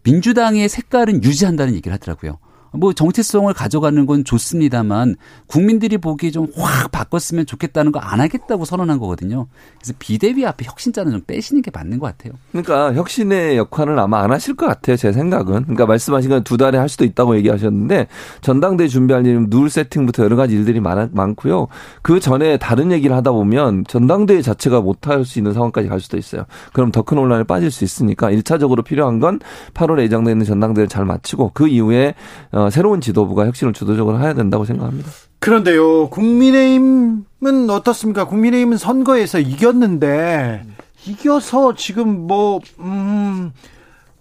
민주당의 0.05 0.69
색깔은 0.69 1.23
유지한다는 1.23 1.75
얘기를 1.75 1.93
하더라고요. 1.95 2.39
뭐 2.73 2.93
정체성을 2.93 3.53
가져가는 3.55 4.07
건 4.07 4.25
좋습니다만 4.25 5.17
국민들이 5.47 5.99
보기에 5.99 6.31
좀 6.31 6.47
확 6.57 6.91
바꿨으면 6.93 7.47
좋겠다는 7.47 7.93
거 7.93 8.01
안 8.03 8.21
하겠다고 8.21 8.65
선언한 8.65 8.99
거거든요. 8.99 9.47
그래서 9.79 9.95
비대위 9.99 10.45
앞에 10.45 10.65
혁신자는 10.67 11.13
좀 11.13 11.21
빼시는 11.27 11.63
게 11.63 11.71
맞는 11.73 11.99
것 11.99 12.07
같아요. 12.07 12.33
그러니까 12.51 12.93
혁신의 12.95 13.57
역할은 13.57 13.99
아마 13.99 14.23
안 14.23 14.33
하실 14.33 14.55
것 14.57 14.67
같아요. 14.67 14.97
제 14.97 15.13
생각은. 15.13 15.63
그러니까 15.63 15.87
말씀하신 15.87 16.31
건 16.31 16.43
두 16.45 16.57
달에 16.57 16.77
할 16.79 16.89
수도 16.89 17.05
있다고 17.05 17.37
얘기하셨는데 17.37 18.09
전당대 18.41 18.89
준비할 18.89 19.25
일은 19.27 19.47
누울 19.49 19.71
세팅부터 19.71 20.25
여러 20.25 20.35
가지 20.37 20.55
일들이 20.57 20.81
많, 20.81 21.09
많고요. 21.13 21.69
그 22.03 22.19
전에 22.21 22.57
다른 22.57 22.91
얘기를 22.93 23.15
하다 23.17 23.31
보면 23.33 23.85
전당대 23.87 24.43
자체가 24.43 24.81
못할 24.81 25.25
수 25.25 25.39
있는 25.39 25.53
상황까지 25.53 25.89
갈 25.89 26.01
수도 26.01 26.17
있어요. 26.19 26.45
그럼 26.73 26.91
더 26.91 27.03
큰 27.03 27.19
혼란에 27.19 27.45
빠질 27.45 27.71
수 27.71 27.85
있으니까 27.85 28.31
1차적으로 28.31 28.85
필요한 28.85 29.21
건 29.21 29.41
8월에 29.75 30.03
예정되어 30.03 30.33
있는 30.33 30.45
전당대회를 30.47 30.89
잘 30.89 31.05
마치고 31.05 31.51
그 31.55 31.69
이후에 31.69 32.15
어, 32.51 32.62
어, 32.63 32.71
새로운 32.71 33.01
지도부가 33.01 33.47
혁신을 33.47 33.73
주도적으로 33.73 34.21
해야 34.21 34.35
된다고 34.35 34.65
생각합니다. 34.65 35.11
그런데요, 35.41 36.09
국민의힘은 36.11 37.71
어떻습니까? 37.71 38.27
국민의힘은 38.27 38.77
선거에서 38.77 39.41
이겼는데 39.41 40.65
이겨서 41.07 41.75
지금 41.75 42.27
뭐 42.27 42.61
음, 42.79 43.53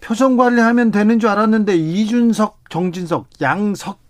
표정 0.00 0.36
관리하면 0.36 0.90
되는 0.90 1.20
줄 1.20 1.30
알았는데 1.30 1.76
이준석, 1.76 2.58
정진석, 2.70 3.26
양석 3.40 4.00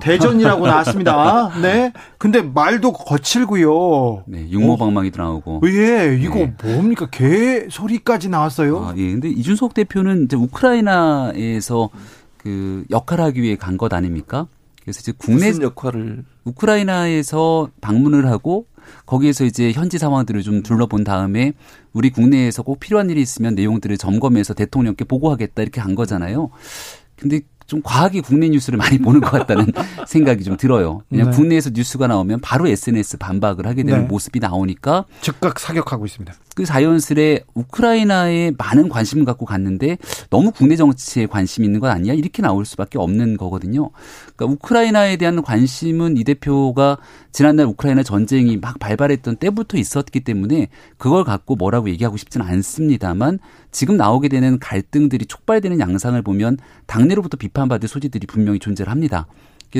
대전이라고 0.00 0.66
나왔습니다. 0.66 1.50
네. 1.62 1.92
근데 2.18 2.42
말도 2.42 2.92
거칠고요. 2.92 4.24
네, 4.26 4.48
육모방망이도 4.50 5.22
나오고. 5.22 5.62
예, 5.66 6.18
이거 6.20 6.34
네. 6.36 6.54
뭡니까? 6.62 7.08
개 7.10 7.66
소리까지 7.70 8.28
나왔어요. 8.28 8.84
아, 8.84 8.94
예. 8.96 9.12
근데 9.12 9.28
이준석 9.28 9.72
대표는 9.72 10.24
이제 10.24 10.36
우크라이나에서 10.36 11.90
그 12.44 12.84
역할하기 12.90 13.40
위해 13.42 13.56
간 13.56 13.78
것 13.78 13.92
아닙니까? 13.94 14.46
그래서 14.82 15.00
이제 15.00 15.12
국내 15.16 15.50
역할을 15.62 16.24
우크라이나에서 16.44 17.70
방문을 17.80 18.26
하고 18.26 18.66
거기에서 19.06 19.44
이제 19.46 19.72
현지 19.72 19.98
상황들을 19.98 20.42
좀 20.42 20.62
둘러본 20.62 21.04
다음에 21.04 21.54
우리 21.94 22.10
국내에서 22.10 22.62
꼭 22.62 22.80
필요한 22.80 23.08
일이 23.08 23.22
있으면 23.22 23.54
내용들을 23.54 23.96
점검해서 23.96 24.52
대통령께 24.52 25.04
보고하겠다 25.06 25.62
이렇게 25.62 25.80
간 25.80 25.94
거잖아요. 25.94 26.50
근데 27.16 27.40
좀 27.66 27.80
과하게 27.82 28.20
국내 28.20 28.50
뉴스를 28.50 28.76
많이 28.76 28.98
보는 28.98 29.22
것 29.22 29.30
같다는 29.30 29.72
생각이 30.06 30.44
좀 30.44 30.58
들어요. 30.58 31.00
그냥 31.08 31.30
네. 31.30 31.36
국내에서 31.36 31.70
뉴스가 31.72 32.06
나오면 32.06 32.40
바로 32.42 32.68
SNS 32.68 33.16
반박을 33.16 33.66
하게 33.66 33.84
되는 33.84 34.00
네. 34.02 34.06
모습이 34.06 34.38
나오니까 34.38 35.06
즉각 35.22 35.58
사격하고 35.58 36.04
있습니다. 36.04 36.34
그 36.54 36.64
자연스레 36.64 37.44
우크라이나에 37.54 38.52
많은 38.56 38.88
관심을 38.88 39.24
갖고 39.24 39.44
갔는데 39.44 39.98
너무 40.30 40.52
국내 40.52 40.76
정치에 40.76 41.26
관심 41.26 41.64
있는 41.64 41.80
건 41.80 41.90
아니야 41.90 42.12
이렇게 42.14 42.42
나올 42.42 42.64
수밖에 42.64 42.98
없는 42.98 43.36
거거든요. 43.36 43.90
그러니까 44.36 44.46
우크라이나에 44.46 45.16
대한 45.16 45.42
관심은 45.42 46.16
이 46.16 46.24
대표가 46.24 46.98
지난날 47.32 47.66
우크라이나 47.66 48.02
전쟁이 48.02 48.56
막 48.56 48.78
발발했던 48.78 49.36
때부터 49.36 49.76
있었기 49.76 50.20
때문에 50.20 50.68
그걸 50.96 51.24
갖고 51.24 51.56
뭐라고 51.56 51.88
얘기하고 51.90 52.16
싶지는 52.16 52.46
않습니다만 52.46 53.40
지금 53.72 53.96
나오게 53.96 54.28
되는 54.28 54.58
갈등들이 54.60 55.26
촉발되는 55.26 55.80
양상을 55.80 56.20
보면 56.22 56.58
당내로부터 56.86 57.36
비판받을 57.36 57.88
소지들이 57.88 58.26
분명히 58.26 58.60
존재를 58.60 58.90
합니다. 58.90 59.26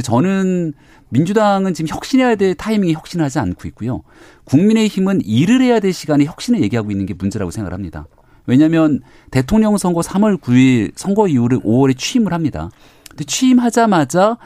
저는 0.02 0.72
민주당은 1.08 1.74
지금 1.74 1.94
혁신해야 1.94 2.34
될 2.36 2.54
타이밍에 2.54 2.92
혁신하지 2.92 3.38
않고 3.38 3.68
있고요. 3.68 4.02
국민의힘은 4.44 5.20
일을 5.24 5.62
해야 5.62 5.80
될 5.80 5.92
시간에 5.92 6.24
혁신을 6.24 6.62
얘기하고 6.62 6.90
있는 6.90 7.06
게 7.06 7.14
문제라고 7.14 7.50
생각을 7.50 7.72
합니다. 7.72 8.06
왜냐하면 8.46 9.00
대통령 9.30 9.76
선거 9.78 10.00
3월 10.00 10.38
9일 10.40 10.92
선거 10.96 11.28
이후를 11.28 11.60
5월에 11.60 11.96
취임을 11.96 12.32
합니다. 12.32 12.70
근데 13.08 13.24
취임하자마자 13.24 14.38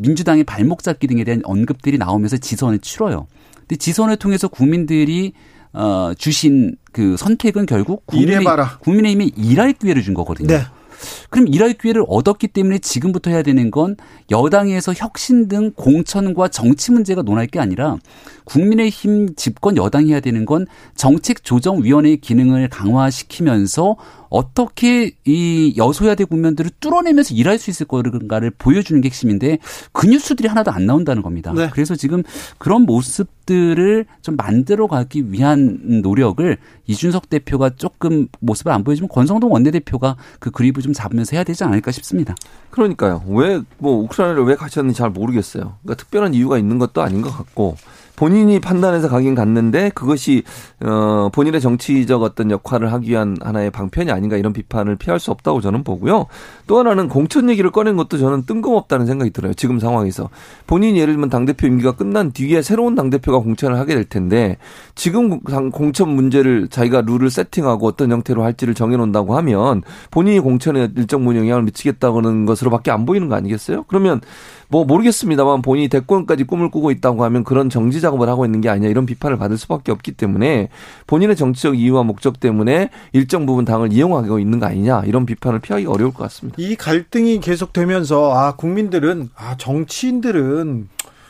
민주당의 0.00 0.44
발목 0.44 0.82
잡기 0.82 1.06
등에 1.06 1.24
대한 1.24 1.42
언급들이 1.44 1.98
나오면서 1.98 2.38
지선을 2.38 2.78
치러요. 2.78 3.26
근데 3.60 3.76
지선을 3.76 4.16
통해서 4.16 4.48
국민들이 4.48 5.34
어, 5.72 6.12
주신 6.16 6.76
그 6.92 7.16
선택은 7.16 7.66
결국 7.66 8.06
국민의, 8.06 8.44
국민의힘이 8.80 9.32
일할 9.36 9.72
기회를 9.72 10.02
준 10.02 10.14
거거든요. 10.14 10.46
네. 10.46 10.62
그럼 11.30 11.48
일할 11.48 11.74
기회를 11.74 12.04
얻었기 12.08 12.48
때문에 12.48 12.78
지금부터 12.78 13.30
해야 13.30 13.42
되는 13.42 13.70
건 13.70 13.96
여당에서 14.30 14.92
혁신 14.94 15.48
등 15.48 15.72
공천과 15.74 16.48
정치 16.48 16.92
문제가 16.92 17.22
논할 17.22 17.46
게 17.46 17.60
아니라 17.60 17.96
국민의힘 18.44 19.34
집권 19.36 19.76
여당이 19.76 20.10
해야 20.10 20.20
되는 20.20 20.44
건 20.44 20.66
정책조정위원회의 20.96 22.18
기능을 22.18 22.68
강화시키면서 22.68 23.96
어떻게 24.34 25.12
이 25.24 25.74
여소야대 25.76 26.24
국면들을 26.24 26.72
뚫어내면서 26.80 27.34
일할 27.34 27.56
수 27.58 27.70
있을 27.70 27.86
것인가를 27.86 28.50
보여주는 28.50 29.00
게 29.00 29.06
핵심인데 29.06 29.58
그 29.92 30.08
뉴스들이 30.08 30.48
하나도 30.48 30.72
안 30.72 30.86
나온다는 30.86 31.22
겁니다. 31.22 31.52
네. 31.52 31.68
그래서 31.72 31.94
지금 31.94 32.24
그런 32.58 32.82
모습들을 32.82 34.06
좀 34.22 34.36
만들어 34.36 34.88
가기 34.88 35.30
위한 35.30 36.00
노력을 36.02 36.56
이준석 36.86 37.30
대표가 37.30 37.70
조금 37.76 38.26
모습을 38.40 38.72
안 38.72 38.82
보여주면 38.82 39.08
권성동 39.08 39.52
원내대표가 39.52 40.16
그 40.40 40.50
그립을 40.50 40.82
좀 40.82 40.92
잡으면서 40.94 41.36
해야 41.36 41.44
되지 41.44 41.64
않을까 41.64 41.90
싶습니다. 41.92 42.34
그러니까요. 42.70 43.22
왜 43.28 43.60
뭐 43.78 44.02
우크라이나를 44.04 44.44
왜 44.44 44.54
가셨는지 44.56 44.96
잘 44.98 45.10
모르겠어요. 45.10 45.76
그러니까 45.82 45.94
특별한 46.02 46.34
이유가 46.34 46.56
있는 46.58 46.78
것도 46.78 47.02
아닌 47.02 47.20
것 47.22 47.30
같고 47.36 47.76
본인이 48.16 48.60
판단해서 48.60 49.08
가긴 49.08 49.34
갔는데 49.34 49.90
그것이 49.90 50.42
어 50.84 51.30
본인의 51.32 51.60
정치적 51.60 52.22
어떤 52.22 52.50
역할을 52.50 52.92
하기 52.92 53.10
위한 53.10 53.36
하나의 53.40 53.70
방편이 53.70 54.10
아닌가 54.10 54.36
이런 54.36 54.52
비판을 54.52 54.96
피할 54.96 55.18
수 55.18 55.30
없다고 55.30 55.60
저는 55.60 55.84
보고요. 55.84 56.26
또 56.66 56.78
하나는 56.78 57.08
공천 57.08 57.50
얘기를 57.50 57.70
꺼낸 57.70 57.96
것도 57.96 58.18
저는 58.18 58.46
뜬금없다는 58.46 59.06
생각이 59.06 59.30
들어요. 59.30 59.54
지금 59.54 59.78
상황에서 59.78 60.30
본인이 60.66 60.98
예를 61.00 61.14
들면 61.14 61.30
당 61.30 61.44
대표 61.44 61.66
임기가 61.66 61.92
끝난 61.92 62.32
뒤에 62.32 62.62
새로운 62.62 62.94
당 62.94 63.10
대표가 63.10 63.38
공천을 63.38 63.78
하게 63.78 63.94
될 63.94 64.04
텐데 64.04 64.56
지금 64.94 65.40
공천 65.40 66.08
문제를 66.08 66.68
자기가 66.68 67.02
룰을 67.02 67.30
세팅하고 67.30 67.86
어떤 67.86 68.12
형태로 68.12 68.44
할지를 68.44 68.74
정해놓는다고 68.74 69.36
하면 69.36 69.82
본인이 70.10 70.40
공천에 70.40 70.88
일정 70.96 71.20
부분 71.20 71.36
영향을 71.36 71.62
미치겠다는 71.64 72.46
것으로밖에 72.46 72.90
안 72.90 73.06
보이는 73.06 73.28
거 73.28 73.34
아니겠어요? 73.34 73.84
그러면 73.88 74.20
뭐 74.68 74.84
모르겠습니다만 74.84 75.62
본인이 75.62 75.88
대권까지 75.88 76.44
꿈을 76.44 76.70
꾸고 76.70 76.90
있다고 76.90 77.24
하면 77.24 77.44
그런 77.44 77.70
정지 77.70 78.00
작업을 78.00 78.28
하고 78.28 78.44
있는 78.44 78.60
게 78.60 78.68
아니냐 78.68 78.88
이런 78.88 79.06
비판을 79.06 79.36
받을 79.36 79.56
수밖에 79.58 79.92
없기 79.92 80.12
때문에 80.12 80.68
본인의 81.06 81.36
정치적 81.36 81.78
이유와 81.78 82.02
목적 82.02 82.40
때문에 82.40 82.90
일정 83.12 83.46
부분 83.46 83.64
당을 83.64 83.92
이용하고 83.92 84.38
있는 84.38 84.58
거 84.60 84.66
아니냐 84.66 85.04
이런 85.06 85.26
비판을 85.26 85.60
피하기 85.60 85.86
어려울 85.86 86.12
것 86.12 86.22
같습니다. 86.24 86.56
이 86.58 86.76
갈등이 86.76 87.40
계속되면서 87.40 88.34
아 88.34 88.56
국민들은 88.56 89.30
아 89.34 89.56
정치인들은 89.56 90.88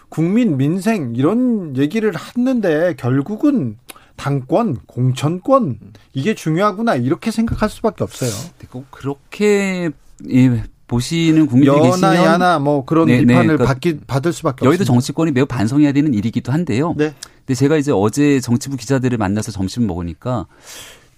국민 0.08 0.56
민생 0.56 1.14
이런 1.16 1.76
얘기를 1.76 2.12
했는데 2.16 2.94
결국은 2.96 3.76
당권, 4.16 4.78
공천권 4.86 5.78
이게 6.12 6.34
중요하구나 6.34 6.94
이렇게 6.94 7.30
생각할 7.30 7.68
수밖에 7.68 8.04
없어요. 8.04 8.30
꼭 8.70 8.86
그렇게 8.90 9.90
보시는 10.86 11.46
국민들이 11.46 11.80
계시면 11.82 12.14
야나 12.16 12.58
뭐 12.58 12.84
그런 12.84 13.06
네, 13.06 13.14
네. 13.16 13.20
비판을 13.20 13.40
네, 13.42 13.46
그러니까 13.54 13.64
받기 13.66 14.00
받을 14.06 14.32
수밖에 14.32 14.66
여의도 14.66 14.82
없습니다. 14.82 14.92
정치권이 14.92 15.32
매우 15.32 15.46
반성해야 15.46 15.92
되는 15.92 16.12
일이기도 16.14 16.52
한데요. 16.52 16.94
네. 16.96 17.14
근데 17.38 17.54
제가 17.54 17.76
이제 17.76 17.92
어제 17.92 18.40
정치부 18.40 18.76
기자들을 18.76 19.16
만나서 19.16 19.52
점심을 19.52 19.86
먹으니까 19.86 20.46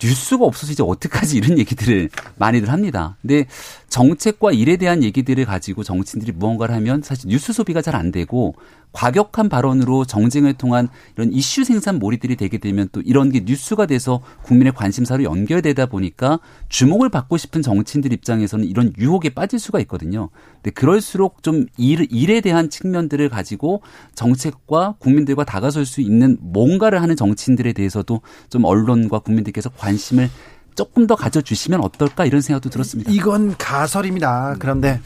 뉴스가 0.02 0.44
없어서 0.44 0.72
이제 0.72 0.82
어떡하지 0.82 1.36
이런 1.38 1.58
얘기들을 1.58 2.10
많이들 2.36 2.70
합니다. 2.70 3.16
근데 3.22 3.46
정책과 3.88 4.52
일에 4.52 4.76
대한 4.76 5.02
얘기들을 5.02 5.44
가지고 5.44 5.82
정치인들이 5.82 6.32
무언가를 6.32 6.74
하면 6.76 7.02
사실 7.02 7.28
뉴스 7.28 7.52
소비가 7.52 7.82
잘 7.82 7.96
안 7.96 8.12
되고 8.12 8.54
과격한 8.92 9.50
발언으로 9.50 10.06
정쟁을 10.06 10.54
통한 10.54 10.88
이런 11.16 11.30
이슈 11.30 11.64
생산 11.64 11.98
몰이들이 11.98 12.36
되게 12.36 12.56
되면 12.56 12.88
또 12.92 13.02
이런 13.02 13.30
게 13.30 13.42
뉴스가 13.44 13.84
돼서 13.84 14.22
국민의 14.42 14.72
관심사로 14.72 15.22
연결되다 15.24 15.86
보니까 15.86 16.40
주목을 16.70 17.10
받고 17.10 17.36
싶은 17.36 17.60
정치인들 17.60 18.12
입장에서는 18.14 18.64
이런 18.64 18.94
유혹에 18.96 19.30
빠질 19.30 19.58
수가 19.58 19.80
있거든요. 19.80 20.30
근데 20.56 20.70
그럴수록 20.70 21.42
좀 21.42 21.66
일, 21.76 22.06
일에 22.10 22.40
대한 22.40 22.70
측면들을 22.70 23.28
가지고 23.28 23.82
정책과 24.14 24.94
국민들과 24.98 25.44
다가설 25.44 25.84
수 25.84 26.00
있는 26.00 26.38
뭔가를 26.40 27.02
하는 27.02 27.16
정치인들에 27.16 27.74
대해서도 27.74 28.22
좀 28.48 28.64
언론과 28.64 29.18
국민들께서 29.18 29.68
관심을 29.86 30.30
조금 30.74 31.06
더 31.06 31.16
가져주시면 31.16 31.80
어떨까 31.80 32.26
이런 32.26 32.40
생각도 32.40 32.68
들었습니다. 32.68 33.10
이건 33.10 33.56
가설입니다. 33.56 34.56
그런데 34.58 35.00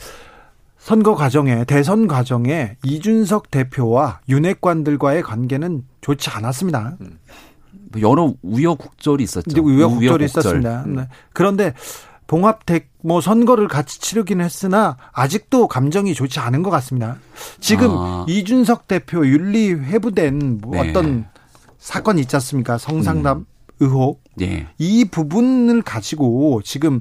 선거 0.79 1.15
과정에 1.15 1.65
대선 1.65 2.09
과정에 2.09 2.77
이준석 2.83 3.51
대표와 3.51 4.21
윤핵관들과의 4.29 5.23
관계는 5.23 5.85
좋지 6.01 6.31
않았습니다. 6.31 6.97
뭐 7.93 8.01
여러 8.01 8.35
우여곡절이 8.43 9.23
있었죠. 9.23 9.63
우여곡절이 9.63 10.25
있었습니다. 10.25 10.85
네. 10.87 11.09
그런데 11.33 11.75
봉합택 12.27 12.91
뭐 13.03 13.21
선거를 13.21 13.69
같이 13.69 14.01
치르긴 14.01 14.41
했으나 14.41 14.97
아직도 15.13 15.69
감정이 15.69 16.15
좋지 16.15 16.39
않은 16.41 16.63
것 16.63 16.71
같습니다. 16.71 17.17
지금 17.59 17.91
아. 17.91 18.25
이준석 18.29 18.89
대표 18.89 19.27
윤리 19.27 19.73
회부된 19.73 20.61
뭐 20.63 20.81
네. 20.81 20.91
어떤 20.91 21.27
사건이 21.79 22.21
있지 22.23 22.37
않습니까? 22.37 22.79
성상담 22.79 23.39
음. 23.39 23.47
의혹. 23.81 24.23
네. 24.37 24.67
이 24.79 25.05
부분을 25.07 25.83
가지고 25.83 26.63
지금 26.63 27.01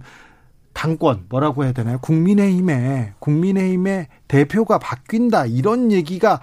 당권 0.74 1.26
뭐라고 1.30 1.64
해야 1.64 1.72
되나요? 1.74 2.00
국민의힘에 2.00 3.14
국민의힘의 3.20 4.08
대표가 4.28 4.80
바뀐다 4.80 5.46
이런 5.46 5.92
얘기가 5.92 6.40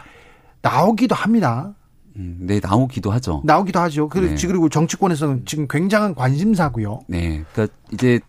나오기도 0.62 1.14
합니다. 1.14 1.74
음, 2.16 2.38
네, 2.40 2.60
나오기도 2.62 3.10
하죠. 3.12 3.42
나오기도 3.44 3.78
하죠. 3.80 4.08
그리고, 4.08 4.34
네. 4.34 4.46
그리고 4.46 4.68
정치권에서는 4.68 5.44
지금 5.46 5.66
굉장한 5.68 6.14
관심사고요. 6.14 7.00
네, 7.08 7.44
그러니까 7.52 7.74
이제 7.92 8.20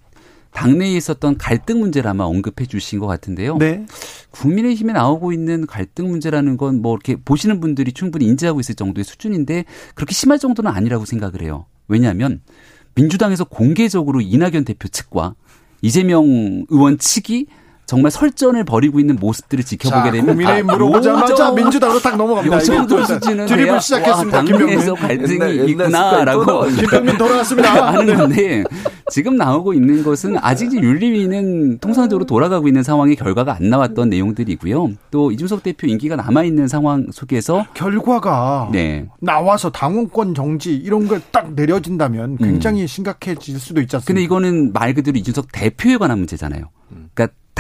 당내에 0.52 0.94
있었던 0.94 1.38
갈등 1.38 1.80
문제를 1.80 2.10
아마 2.10 2.24
언급해 2.24 2.66
주신 2.66 3.00
것 3.00 3.08
같은데요. 3.08 3.58
네. 3.58 3.86
국민의힘에 4.32 4.92
나오고 4.94 5.32
있는 5.32 5.66
갈등 5.68 6.10
문제라는 6.10 6.58
건 6.58 6.82
뭐 6.82 6.94
이렇게 6.94 7.16
보시는 7.16 7.60
분들이 7.60 7.92
충분히 7.92 8.26
인지하고 8.26 8.60
있을 8.60 8.76
정도의 8.76 9.04
수준인데 9.04 9.66
그렇게 9.96 10.14
심할 10.14 10.40
정도는 10.40 10.72
아니라고 10.72 11.06
생각을 11.06 11.42
해요. 11.42 11.66
왜냐하면 11.88 12.42
민주당에서 12.96 13.44
공개적으로 13.44 14.22
이낙연 14.22 14.66
대표 14.66 14.88
측과 14.88 15.36
이재명 15.82 16.66
의원 16.70 16.98
측이 16.98 17.48
정말 17.88 18.12
설전을 18.12 18.64
벌이고 18.66 19.00
있는 19.00 19.16
모습들을 19.16 19.64
지켜보게 19.64 20.12
되면 20.12 20.28
국민의힘 20.28 20.66
물어보자마자 20.68 21.52
민주당으로 21.54 22.00
딱 22.00 22.18
넘어갑니다. 22.18 22.58
이 22.58 22.64
정도 22.66 23.04
수준은 23.04 23.46
드립을 23.46 23.80
시작했습니다. 23.82 24.44
당내에서 24.44 24.94
갈등이 24.94 25.40
옛날, 25.40 25.70
있구나라고 25.70 26.66
김병민 26.76 27.18
돌아왔습니다. 27.18 27.94
하는 27.94 28.16
건데 28.18 28.64
지금 29.10 29.38
나오고 29.38 29.74
있는 29.74 30.04
것은 30.04 30.36
아직 30.42 30.74
윤리위는 30.74 31.80
통상적으로 31.80 32.26
돌아가고 32.26 32.68
있는 32.68 32.84
상황의 32.84 33.16
결과가 33.16 33.56
안 33.56 33.70
나왔던 33.70 34.10
내용들이고요. 34.10 34.92
또 35.12 35.32
이준석 35.32 35.64
대표 35.64 35.88
임기가 35.88 36.18
남아 36.18 36.44
있는 36.44 36.68
상황 36.68 37.08
속에서 37.12 37.66
결과가 37.74 38.70
네. 38.74 39.06
나와서 39.22 39.72
당원권 39.72 40.36
정지 40.36 40.76
이런 40.76 41.08
걸 41.08 41.22
딱 41.32 41.54
내려진다면 41.54 42.38
굉장히 42.38 42.82
음. 42.82 42.88
심각해질 42.88 43.60
수도 43.60 43.82
있지 43.82 43.96
않습니까? 43.96 44.08
근데 44.08 44.24
이거는 44.24 44.74
말 44.74 44.94
그대로 44.94 45.18
이준석 45.18 45.48
대표에 45.52 45.98
관한 45.98 46.18
문제잖아요. 46.20 46.64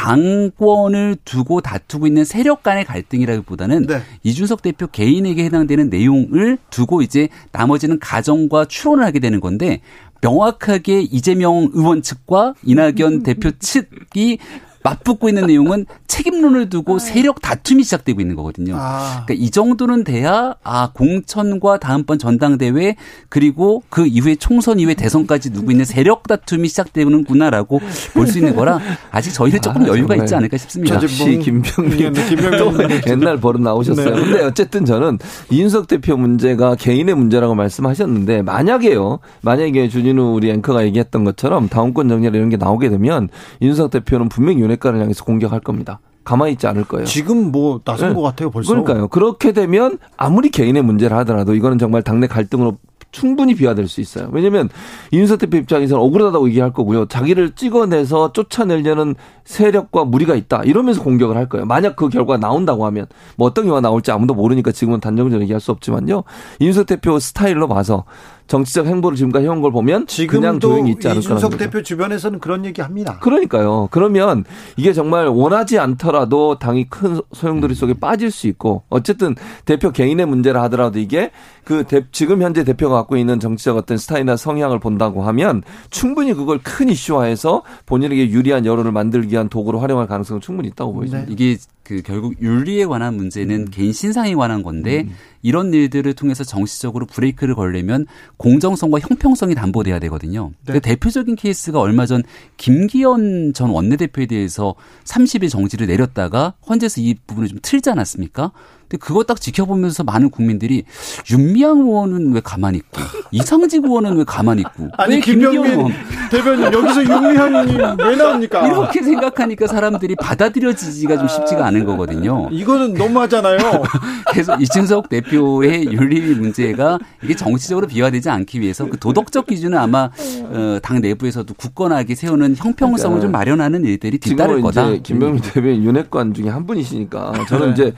당권을 0.08 1.18
두고 1.26 1.60
다투고 1.60 2.08
있는 2.08 2.24
세력 2.24 2.64
간의 2.64 2.86
갈등이라기보다는 2.86 3.88
네. 3.88 4.02
이준석 4.24 4.62
대표 4.62 4.88
개인에게 4.88 5.44
해당되는 5.44 5.90
내용을 5.90 6.58
두고 6.70 7.02
이제 7.02 7.28
나머지는 7.52 8.00
가정과 8.00 8.66
추론을 8.66 9.04
하게 9.04 9.20
되는 9.20 9.42
건데 9.42 9.82
명확하게 10.22 11.02
이재명 11.02 11.70
의원 11.74 12.02
측과 12.02 12.54
이낙연 12.64 13.24
대표 13.24 13.52
측이 13.52 14.40
맞붙고 14.84 15.30
있는 15.30 15.48
내용은 15.48 15.86
책임론을 16.08 16.70
두고 16.70 16.96
아. 16.96 17.00
세력 17.00 17.42
다툼이 17.42 17.84
시작되고 17.84 18.22
있는 18.22 18.36
거거든요. 18.36 18.76
아. 18.78 19.24
그러니까 19.26 19.34
이 19.46 19.50
정도는 19.50 20.04
돼야 20.04 20.56
아 20.64 20.92
공천과 20.94 21.80
다음번 21.80 22.20
전당대회 22.20 22.96
그리고 23.30 23.84
그 23.90 24.06
이후에 24.08 24.36
총선 24.36 24.80
이후에 24.80 24.94
대선까지 24.94 25.52
누구 25.52 25.72
있는 25.72 25.86
세력 25.86 26.24
다툼이 26.28 26.68
시작되는구나라고 26.70 27.80
볼 28.14 28.28
수 28.28 28.40
있는 28.40 28.56
거라 28.58 28.80
아직 29.10 29.32
저희는 29.34 29.62
조금 29.62 29.84
아, 29.84 29.88
여유가 29.88 30.16
있지 30.18 30.36
않을까 30.36 30.58
싶습니다. 30.58 30.96
역시 30.96 31.40
김병민 31.40 32.14
김병민 32.14 33.02
옛날 33.08 33.38
버릇 33.38 33.62
나오셨어요. 33.62 34.16
네. 34.16 34.22
근데 34.22 34.44
어쨌든 34.44 34.84
저는 34.84 35.18
이준석 35.50 35.88
대표 35.88 36.18
문제가 36.18 36.76
개인의 36.76 37.16
문제라고 37.16 37.56
말씀하셨는데 37.56 38.42
만약에요. 38.42 39.20
만약에 39.42 39.88
주진우 39.88 40.34
우리 40.34 40.50
앵커가 40.52 40.84
얘기했던 40.86 41.24
것처럼 41.24 41.70
다음권 41.70 42.10
정리 42.10 42.28
이런 42.28 42.50
게 42.50 42.58
나오게 42.58 42.90
되면 42.90 43.30
이준석 43.62 43.92
대표는 43.92 44.28
분명히 44.30 44.62
윤핵관을 44.68 45.02
향해서 45.02 45.24
공격할 45.24 45.60
겁니다. 45.62 46.00
가만히 46.24 46.54
있지 46.54 46.68
않을 46.68 46.84
거예요. 46.84 47.06
지금 47.06 47.52
뭐 47.52 47.80
나선 47.86 48.10
네. 48.10 48.16
것 48.16 48.22
같아요, 48.22 48.52
벌써. 48.52 48.70
그러니까요. 48.70 49.08
그렇게 49.08 49.54
되면 49.54 49.98
아무리 50.18 50.50
개인의 50.50 50.84
문제를 50.84 51.16
하더라도 51.18 51.56
이거는 51.56 51.78
정말 51.78 52.04
당내 52.04 52.28
갈등으로 52.28 52.78
충분히 53.12 53.56
비화될 53.56 53.88
수 53.88 54.02
있어요. 54.02 54.30
왜냐하면 54.32 54.70
이준석 55.12 55.40
대표 55.40 55.58
입장에서는 55.58 56.02
억울하다고 56.04 56.50
얘기할 56.50 56.74
거고요. 56.74 57.06
자기를 57.06 57.56
찍어내서 57.56 58.34
쫓아내려는 58.34 59.16
세력과 59.46 60.04
무리가 60.04 60.36
있다. 60.36 60.64
이러면서 60.64 61.02
공격을 61.02 61.38
할 61.38 61.48
거예요. 61.48 61.66
만약 61.66 61.96
그 61.96 62.10
결과가 62.10 62.38
나온다고 62.38 62.86
하면 62.86 63.08
뭐 63.38 63.48
어떤 63.48 63.64
경우가 63.64 63.82
나올지 63.82 64.12
아무도 64.12 64.34
모르니까 64.34 64.72
지금은 64.72 65.00
단정적으로 65.00 65.42
얘기할 65.42 65.62
수 65.62 65.72
없지만요. 65.72 66.24
이준석 66.60 66.86
대표 66.86 67.18
스타일로 67.18 67.68
봐서 67.70 68.04
정치적 68.48 68.86
행보를 68.88 69.16
지금까지 69.16 69.46
해온 69.46 69.62
걸 69.62 69.72
보면 69.72 70.08
그냥 70.28 70.60
조용히 70.60 70.92
있지 70.92 71.08
않을까. 71.08 71.20
이준석 71.20 71.58
대표 71.58 71.84
주변에서는 71.84 72.40
그런 72.40 72.66
얘기 72.66 72.82
합니다. 72.82 73.20
그러니까요. 73.20 73.90
그러면 73.92 74.46
이게 74.78 74.94
정말 74.94 75.28
원하지 75.28 75.80
않더라도 75.80 76.58
당이 76.58 76.90
큰 76.90 77.20
소용돌이 77.34 77.76
속에 77.76 77.94
빠질 77.94 78.32
수 78.32 78.48
있고 78.48 78.84
어쨌든 78.90 79.36
대표 79.66 79.92
개인의 79.92 80.26
문제라 80.26 80.64
하더라도 80.64 81.00
이게 81.00 81.32
그 81.64 81.84
대, 81.84 82.06
지금 82.12 82.42
현재 82.42 82.64
대표가 82.64 82.96
갖고 82.96 83.18
있는 83.18 83.40
정치적 83.40 83.76
어떤 83.76 83.98
스타일이나 83.98 84.38
성향을 84.38 84.80
본다고 84.80 85.24
하면 85.24 85.64
충분히 85.90 86.34
그걸 86.34 86.60
큰 86.64 86.90
이슈화해서 86.90 87.64
본인에게 87.86 88.30
유리한 88.30 88.66
여론을 88.66 88.92
만들기 88.92 89.34
위한 89.34 89.50
도구로 89.50 89.80
활용할 89.80 90.08
가능성은 90.08 90.42
충분히 90.42 90.70
있다고 90.70 90.94
보입니다. 90.94 91.20
네. 91.20 91.26
이게 91.30 91.58
그 91.88 92.02
결국 92.02 92.36
윤리에 92.42 92.86
관한 92.86 93.16
문제는 93.16 93.62
음. 93.62 93.68
개인 93.72 93.94
신상에 93.94 94.36
관한 94.36 94.62
건데 94.62 95.06
음. 95.08 95.16
이런 95.42 95.74
일들을 95.74 96.14
통해서 96.16 96.44
정치적으로 96.44 97.06
브레이크를 97.06 97.56
걸려면 97.56 98.06
공정성과 98.36 99.00
형평성이 99.00 99.56
담보돼야 99.56 99.98
되거든요. 100.00 100.52
네. 100.66 100.74
그 100.74 100.82
대표적인 100.82 101.38
케이스가 101.38 101.80
얼마 101.80 102.06
전 102.06 102.24
김기현 102.58 103.54
전 103.54 103.70
원내대표에 103.70 104.26
대해서 104.26 104.76
30일 105.06 105.50
정지를 105.50 105.88
내렸다가 105.88 106.56
헌재에서 106.68 107.00
이 107.00 107.16
부분을 107.26 107.48
좀 107.48 107.60
틀지 107.62 107.90
않았습니까? 107.90 108.52
근데 108.88 108.98
그거 108.98 109.24
딱 109.24 109.40
지켜보면서 109.40 110.04
많은 110.04 110.30
국민들이 110.30 110.84
윤미향 111.30 111.80
의원은 111.80 112.34
왜 112.34 112.42
가만히 112.42 112.78
있고 112.78 113.02
이상직 113.32 113.84
의원은 113.84 114.18
왜 114.18 114.24
가만히 114.24 114.62
있고 114.62 114.90
아니 114.98 115.20
김병민 115.20 115.94
대변인 116.32 116.72
여기서 116.72 117.04
윤미향이 117.04 117.78
왜 118.00 118.16
나옵니까? 118.16 118.66
이렇게 118.66 119.04
생각하니까 119.04 119.68
사람들이 119.68 120.16
받아들여지기가 120.16 121.18
좀 121.18 121.28
쉽지가 121.28 121.66
않은 121.68 121.86
거거든요. 121.86 122.48
이거는 122.52 122.94
너무하잖아요. 122.94 123.58
그래서 124.32 124.56
이준석 124.56 125.10
대표의 125.10 125.86
윤리 125.92 126.22
문제가 126.36 126.98
이게 127.24 127.36
정치적으로 127.36 127.88
비화되지 127.88 128.30
않기 128.30 128.62
위해서 128.62 128.86
그 128.86 128.98
도덕적 128.98 129.48
기준은 129.48 129.78
아마 129.78 130.10
어, 130.44 130.80
당 130.82 131.02
내부에서도 131.02 131.54
굳건하게 131.54 132.16
세우는 132.16 132.56
형평성을 132.56 133.18
그러니까 133.20 133.22
좀 133.22 133.32
마련하는 133.32 133.84
일들이 133.86 134.18
뒤따를 134.18 134.62
거다. 134.62 134.92
김병민 135.04 135.42
대변인 135.42 135.84
윤핵관 135.84 136.34
중에 136.34 136.50
한 136.50 136.66
분이시니까 136.66 137.46
저는 137.50 137.68
네. 137.68 137.74
이제 137.74 137.94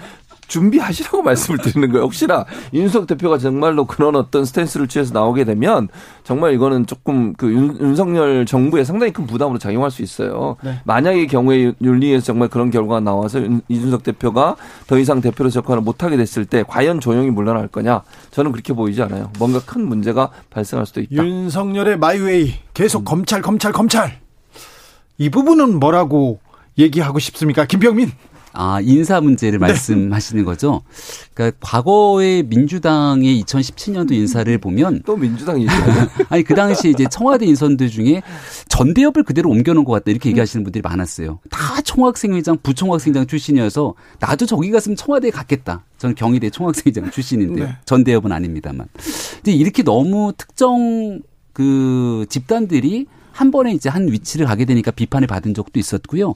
준비하시라고 0.50 1.22
말씀을 1.24 1.60
드리는 1.60 1.90
거예요. 1.92 2.04
혹시나 2.04 2.46
윤석 2.74 3.08
대표가 3.08 3.38
정말로 3.38 3.86
그런 3.86 4.16
어떤 4.16 4.44
스탠스를 4.44 4.88
취해서 4.88 5.14
나오게 5.14 5.46
되면 5.46 5.88
정말 6.26 6.54
이거는 6.54 6.86
조금 6.86 7.34
그 7.34 7.52
윤, 7.52 7.80
윤석열 7.80 8.46
정부에 8.46 8.84
상당히 8.84 9.14
큰 9.14 9.26
부담으로 9.26 9.58
작용할 9.58 9.92
수 9.92 10.02
있어요. 10.02 10.58
네. 10.62 10.82
만약의 10.84 11.28
경우에 11.28 11.74
윤리에서 11.82 12.26
정말 12.26 12.50
그런 12.50 12.70
결과가 12.70 13.00
나와서 13.00 13.40
이준석 13.70 14.04
대표가 14.04 14.58
더 14.88 14.98
이상 14.98 15.22
대표로 15.22 15.50
접근을 15.50 15.82
못하게 15.82 16.18
됐을 16.18 16.46
때 16.46 16.64
과연 16.68 17.00
조용히 17.00 17.30
물러날 17.30 17.68
거냐? 17.68 18.02
저는 18.32 18.52
그렇게 18.52 18.74
보이지 18.74 19.02
않아요. 19.04 19.32
뭔가 19.40 19.60
큰 19.66 19.88
문제가 19.88 20.32
발생할 20.50 20.86
수도 20.86 21.02
있다. 21.02 21.24
윤석열의 21.24 21.98
마이웨이 21.98 22.56
계속 22.74 23.04
음. 23.04 23.06
검찰 23.06 23.42
검찰 23.42 23.72
검찰 23.72 24.20
이 25.18 25.30
부분은 25.30 25.80
뭐라고 25.80 26.40
얘기하고 26.80 27.20
싶습니까? 27.20 27.66
김병민. 27.66 28.12
아, 28.62 28.82
인사 28.82 29.22
문제를 29.22 29.58
네. 29.58 29.68
말씀하시는 29.68 30.44
거죠. 30.44 30.82
그러니까 31.34 31.58
과거의 31.62 32.44
민주당의 32.44 33.42
2017년도 33.44 34.12
인사를 34.12 34.58
보면 34.58 35.04
또 35.06 35.16
민주당이죠. 35.16 35.72
아니 36.28 36.44
그 36.44 36.54
당시 36.56 36.90
이제 36.90 37.06
청와대 37.10 37.46
인선들 37.46 37.90
중에 37.90 38.22
전대협을 38.68 39.24
그대로 39.24 39.50
옮겨 39.50 39.74
놓은 39.74 39.86
것 39.86 39.94
같다 39.94 40.12
이렇게 40.12 40.28
얘기하시는 40.32 40.66
분들이 40.66 40.82
많았어요. 40.82 41.40
다 41.50 41.80
총학생회장, 41.80 42.58
부총학생장 42.62 43.28
출신이어서 43.28 43.94
나도 44.20 44.46
저기 44.46 44.72
갔으면 44.72 44.98
청와대에 44.98 45.32
갔겠다. 45.32 45.86
저는 45.98 46.16
경희대 46.16 46.50
총학생회장 46.50 47.12
출신인데 47.12 47.64
네. 47.64 47.78
전대협은 47.86 48.34
아닙니다만. 48.34 48.88
근데 49.36 49.54
이렇게 49.54 49.84
너무 49.84 50.34
특정 50.38 51.22
그 51.54 52.26
집단들이 52.28 53.06
한 53.40 53.52
번에 53.52 53.72
이제 53.72 53.88
한 53.88 54.12
위치를 54.12 54.46
가게 54.46 54.66
되니까 54.66 54.92
비판을 54.92 55.26
받은 55.26 55.54
적도 55.54 55.80
있었고요. 55.80 56.36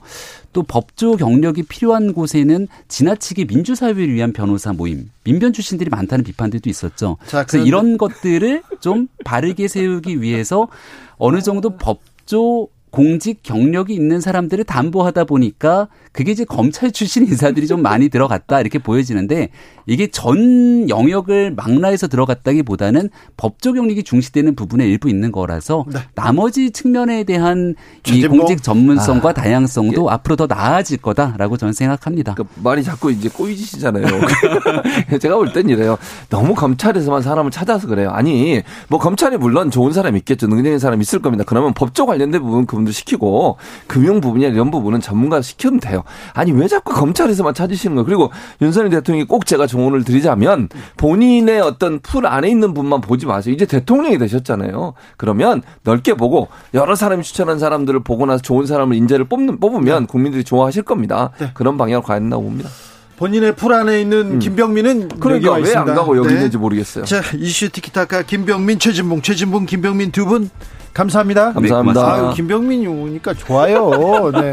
또 0.53 0.63
법조 0.63 1.17
경력이 1.17 1.63
필요한 1.63 2.13
곳에는 2.13 2.69
지나치게 2.87 3.43
민주사회를 3.43 4.13
위한 4.13 4.31
변호사 4.31 4.71
모임, 4.71 5.09
민변 5.25 5.51
출신들이 5.51 5.89
많다는 5.89 6.23
비판들도 6.23 6.69
있었죠. 6.69 7.17
자, 7.27 7.45
그래서 7.45 7.65
이런 7.65 7.97
것들을 7.97 8.63
좀 8.79 9.09
바르게 9.25 9.67
세우기 9.67 10.21
위해서 10.21 10.69
어느 11.17 11.41
정도 11.41 11.75
법조 11.75 12.69
공직 12.93 13.41
경력이 13.41 13.91
있는 13.91 14.21
사람들을 14.21 14.65
담보하다 14.65 15.23
보니까 15.23 15.88
그게 16.12 16.32
이제 16.32 16.45
검찰 16.45 16.91
출신 16.91 17.25
인사들이 17.27 17.65
좀 17.65 17.82
많이 17.82 18.08
들어갔다 18.08 18.62
이렇게 18.62 18.77
보여지는데 18.77 19.49
이게 19.88 20.06
전 20.08 20.88
영역을 20.88 21.56
망라해서 21.56 22.08
들어갔다기보다는 22.08 23.10
법적 23.36 23.77
영역이 23.77 24.03
중시되는 24.03 24.56
부분에 24.56 24.86
일부 24.88 25.10
있는 25.10 25.32
거라서 25.32 25.86
네. 25.91 26.01
나머지 26.13 26.69
측면에 26.69 27.23
대한 27.23 27.73
이 28.08 28.27
공직 28.27 28.62
전문성과 28.62 29.29
아. 29.29 29.34
다양성도 29.34 30.08
예. 30.10 30.13
앞으로 30.13 30.36
더 30.36 30.45
나아질 30.45 30.97
거다라고 30.97 31.58
저는 31.58 31.73
생각합니다. 31.73 32.36
그 32.36 32.43
말이 32.63 32.84
자꾸 32.84 33.12
이제 33.12 33.27
꼬이지시잖아요. 33.27 34.06
제가 35.19 35.36
볼 35.38 35.51
땐 35.51 35.67
이래요. 35.67 35.97
너무 36.29 36.53
검찰에서만 36.53 37.23
사람을 37.23 37.49
찾아서 37.49 37.88
그래요. 37.88 38.12
아니 38.12 38.62
뭐 38.88 38.99
검찰이 38.99 39.38
물론 39.38 39.71
좋은 39.71 39.93
사람 39.93 40.15
있겠죠. 40.17 40.47
능력 40.47 40.65
있는 40.65 40.79
사람 40.79 41.01
있을 41.01 41.23
겁니다. 41.23 41.43
그러면 41.45 41.73
법조 41.73 42.06
관련된 42.06 42.41
부분 42.41 42.65
그분들 42.83 42.93
시키고 42.93 43.57
금융 43.87 44.21
부분이나 44.21 44.51
이런 44.51 44.69
부분은 44.69 44.99
전문가 44.99 45.41
시키면 45.41 45.79
돼요. 45.79 46.03
아니 46.33 46.51
왜 46.51 46.67
자꾸 46.67 46.93
검찰에서만 46.93 47.53
찾으시는 47.53 47.95
거예요? 47.95 48.05
그리고 48.05 48.31
윤석열 48.61 48.89
대통령이 48.91 49.25
꼭 49.25 49.45
제가 49.45 49.67
조언을 49.67 50.03
드리자면 50.03 50.69
본인의 50.97 51.61
어떤 51.61 51.99
풀 51.99 52.27
안에 52.27 52.49
있는 52.49 52.73
분만 52.73 53.01
보지 53.01 53.25
마세요. 53.25 53.53
이제 53.53 53.65
대통령이 53.65 54.17
되셨잖아요. 54.17 54.93
그러면 55.17 55.61
넓게 55.83 56.13
보고 56.13 56.49
여러 56.73 56.95
사람이 56.95 57.23
추천한 57.23 57.59
사람들을 57.59 58.03
보고 58.03 58.25
나서 58.25 58.41
좋은 58.41 58.65
사람을 58.65 58.95
인재를 58.95 59.25
뽑는 59.25 59.59
뽑으면 59.59 60.01
네. 60.01 60.07
국민들이 60.07 60.43
좋아하실 60.43 60.83
겁니다. 60.83 61.31
네. 61.39 61.51
그런 61.53 61.77
방향으로 61.77 62.03
가야 62.05 62.19
된다고 62.19 62.43
봅니다. 62.43 62.69
본인의 63.17 63.55
풀 63.55 63.73
안에 63.73 64.01
있는 64.01 64.33
음. 64.33 64.39
김병민은 64.39 65.09
그러니까 65.19 65.53
왜 65.53 65.73
안 65.75 65.85
가고 65.85 66.17
여기 66.17 66.29
네. 66.29 66.33
있는지 66.35 66.57
모르겠어요. 66.57 67.05
자 67.05 67.21
이슈 67.35 67.69
티키타카 67.69 68.23
김병민 68.23 68.79
최진봉 68.79 69.21
최진봉 69.21 69.65
김병민 69.65 70.11
두분 70.11 70.49
감사합니다. 70.93 71.53
감사합니다. 71.53 72.01
네, 72.01 72.21
아유, 72.21 72.34
김병민이 72.36 72.86
오니까 72.88 73.34
좋아요. 73.34 74.32
네, 74.32 74.51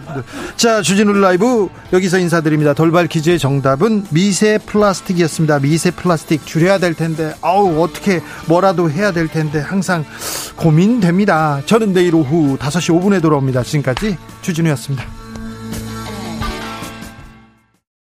자, 0.56 0.82
주진우 0.82 1.12
라이브 1.14 1.68
여기서 1.92 2.18
인사드립니다. 2.18 2.74
돌발 2.74 3.06
퀴즈의 3.06 3.38
정답은 3.38 4.04
미세 4.10 4.58
플라스틱이었습니다. 4.58 5.60
미세 5.60 5.90
플라스틱 5.90 6.44
줄여야 6.44 6.78
될 6.78 6.94
텐데, 6.94 7.34
아우, 7.40 7.80
어떻게 7.82 8.22
뭐라도 8.46 8.90
해야 8.90 9.12
될 9.12 9.28
텐데, 9.28 9.58
항상 9.58 10.04
고민됩니다. 10.56 11.62
저는 11.64 11.92
내일 11.94 12.14
오후 12.14 12.58
5시 12.58 13.00
5분에 13.00 13.22
돌아옵니다. 13.22 13.62
지금까지 13.62 14.18
주진우였습니다. 14.42 15.19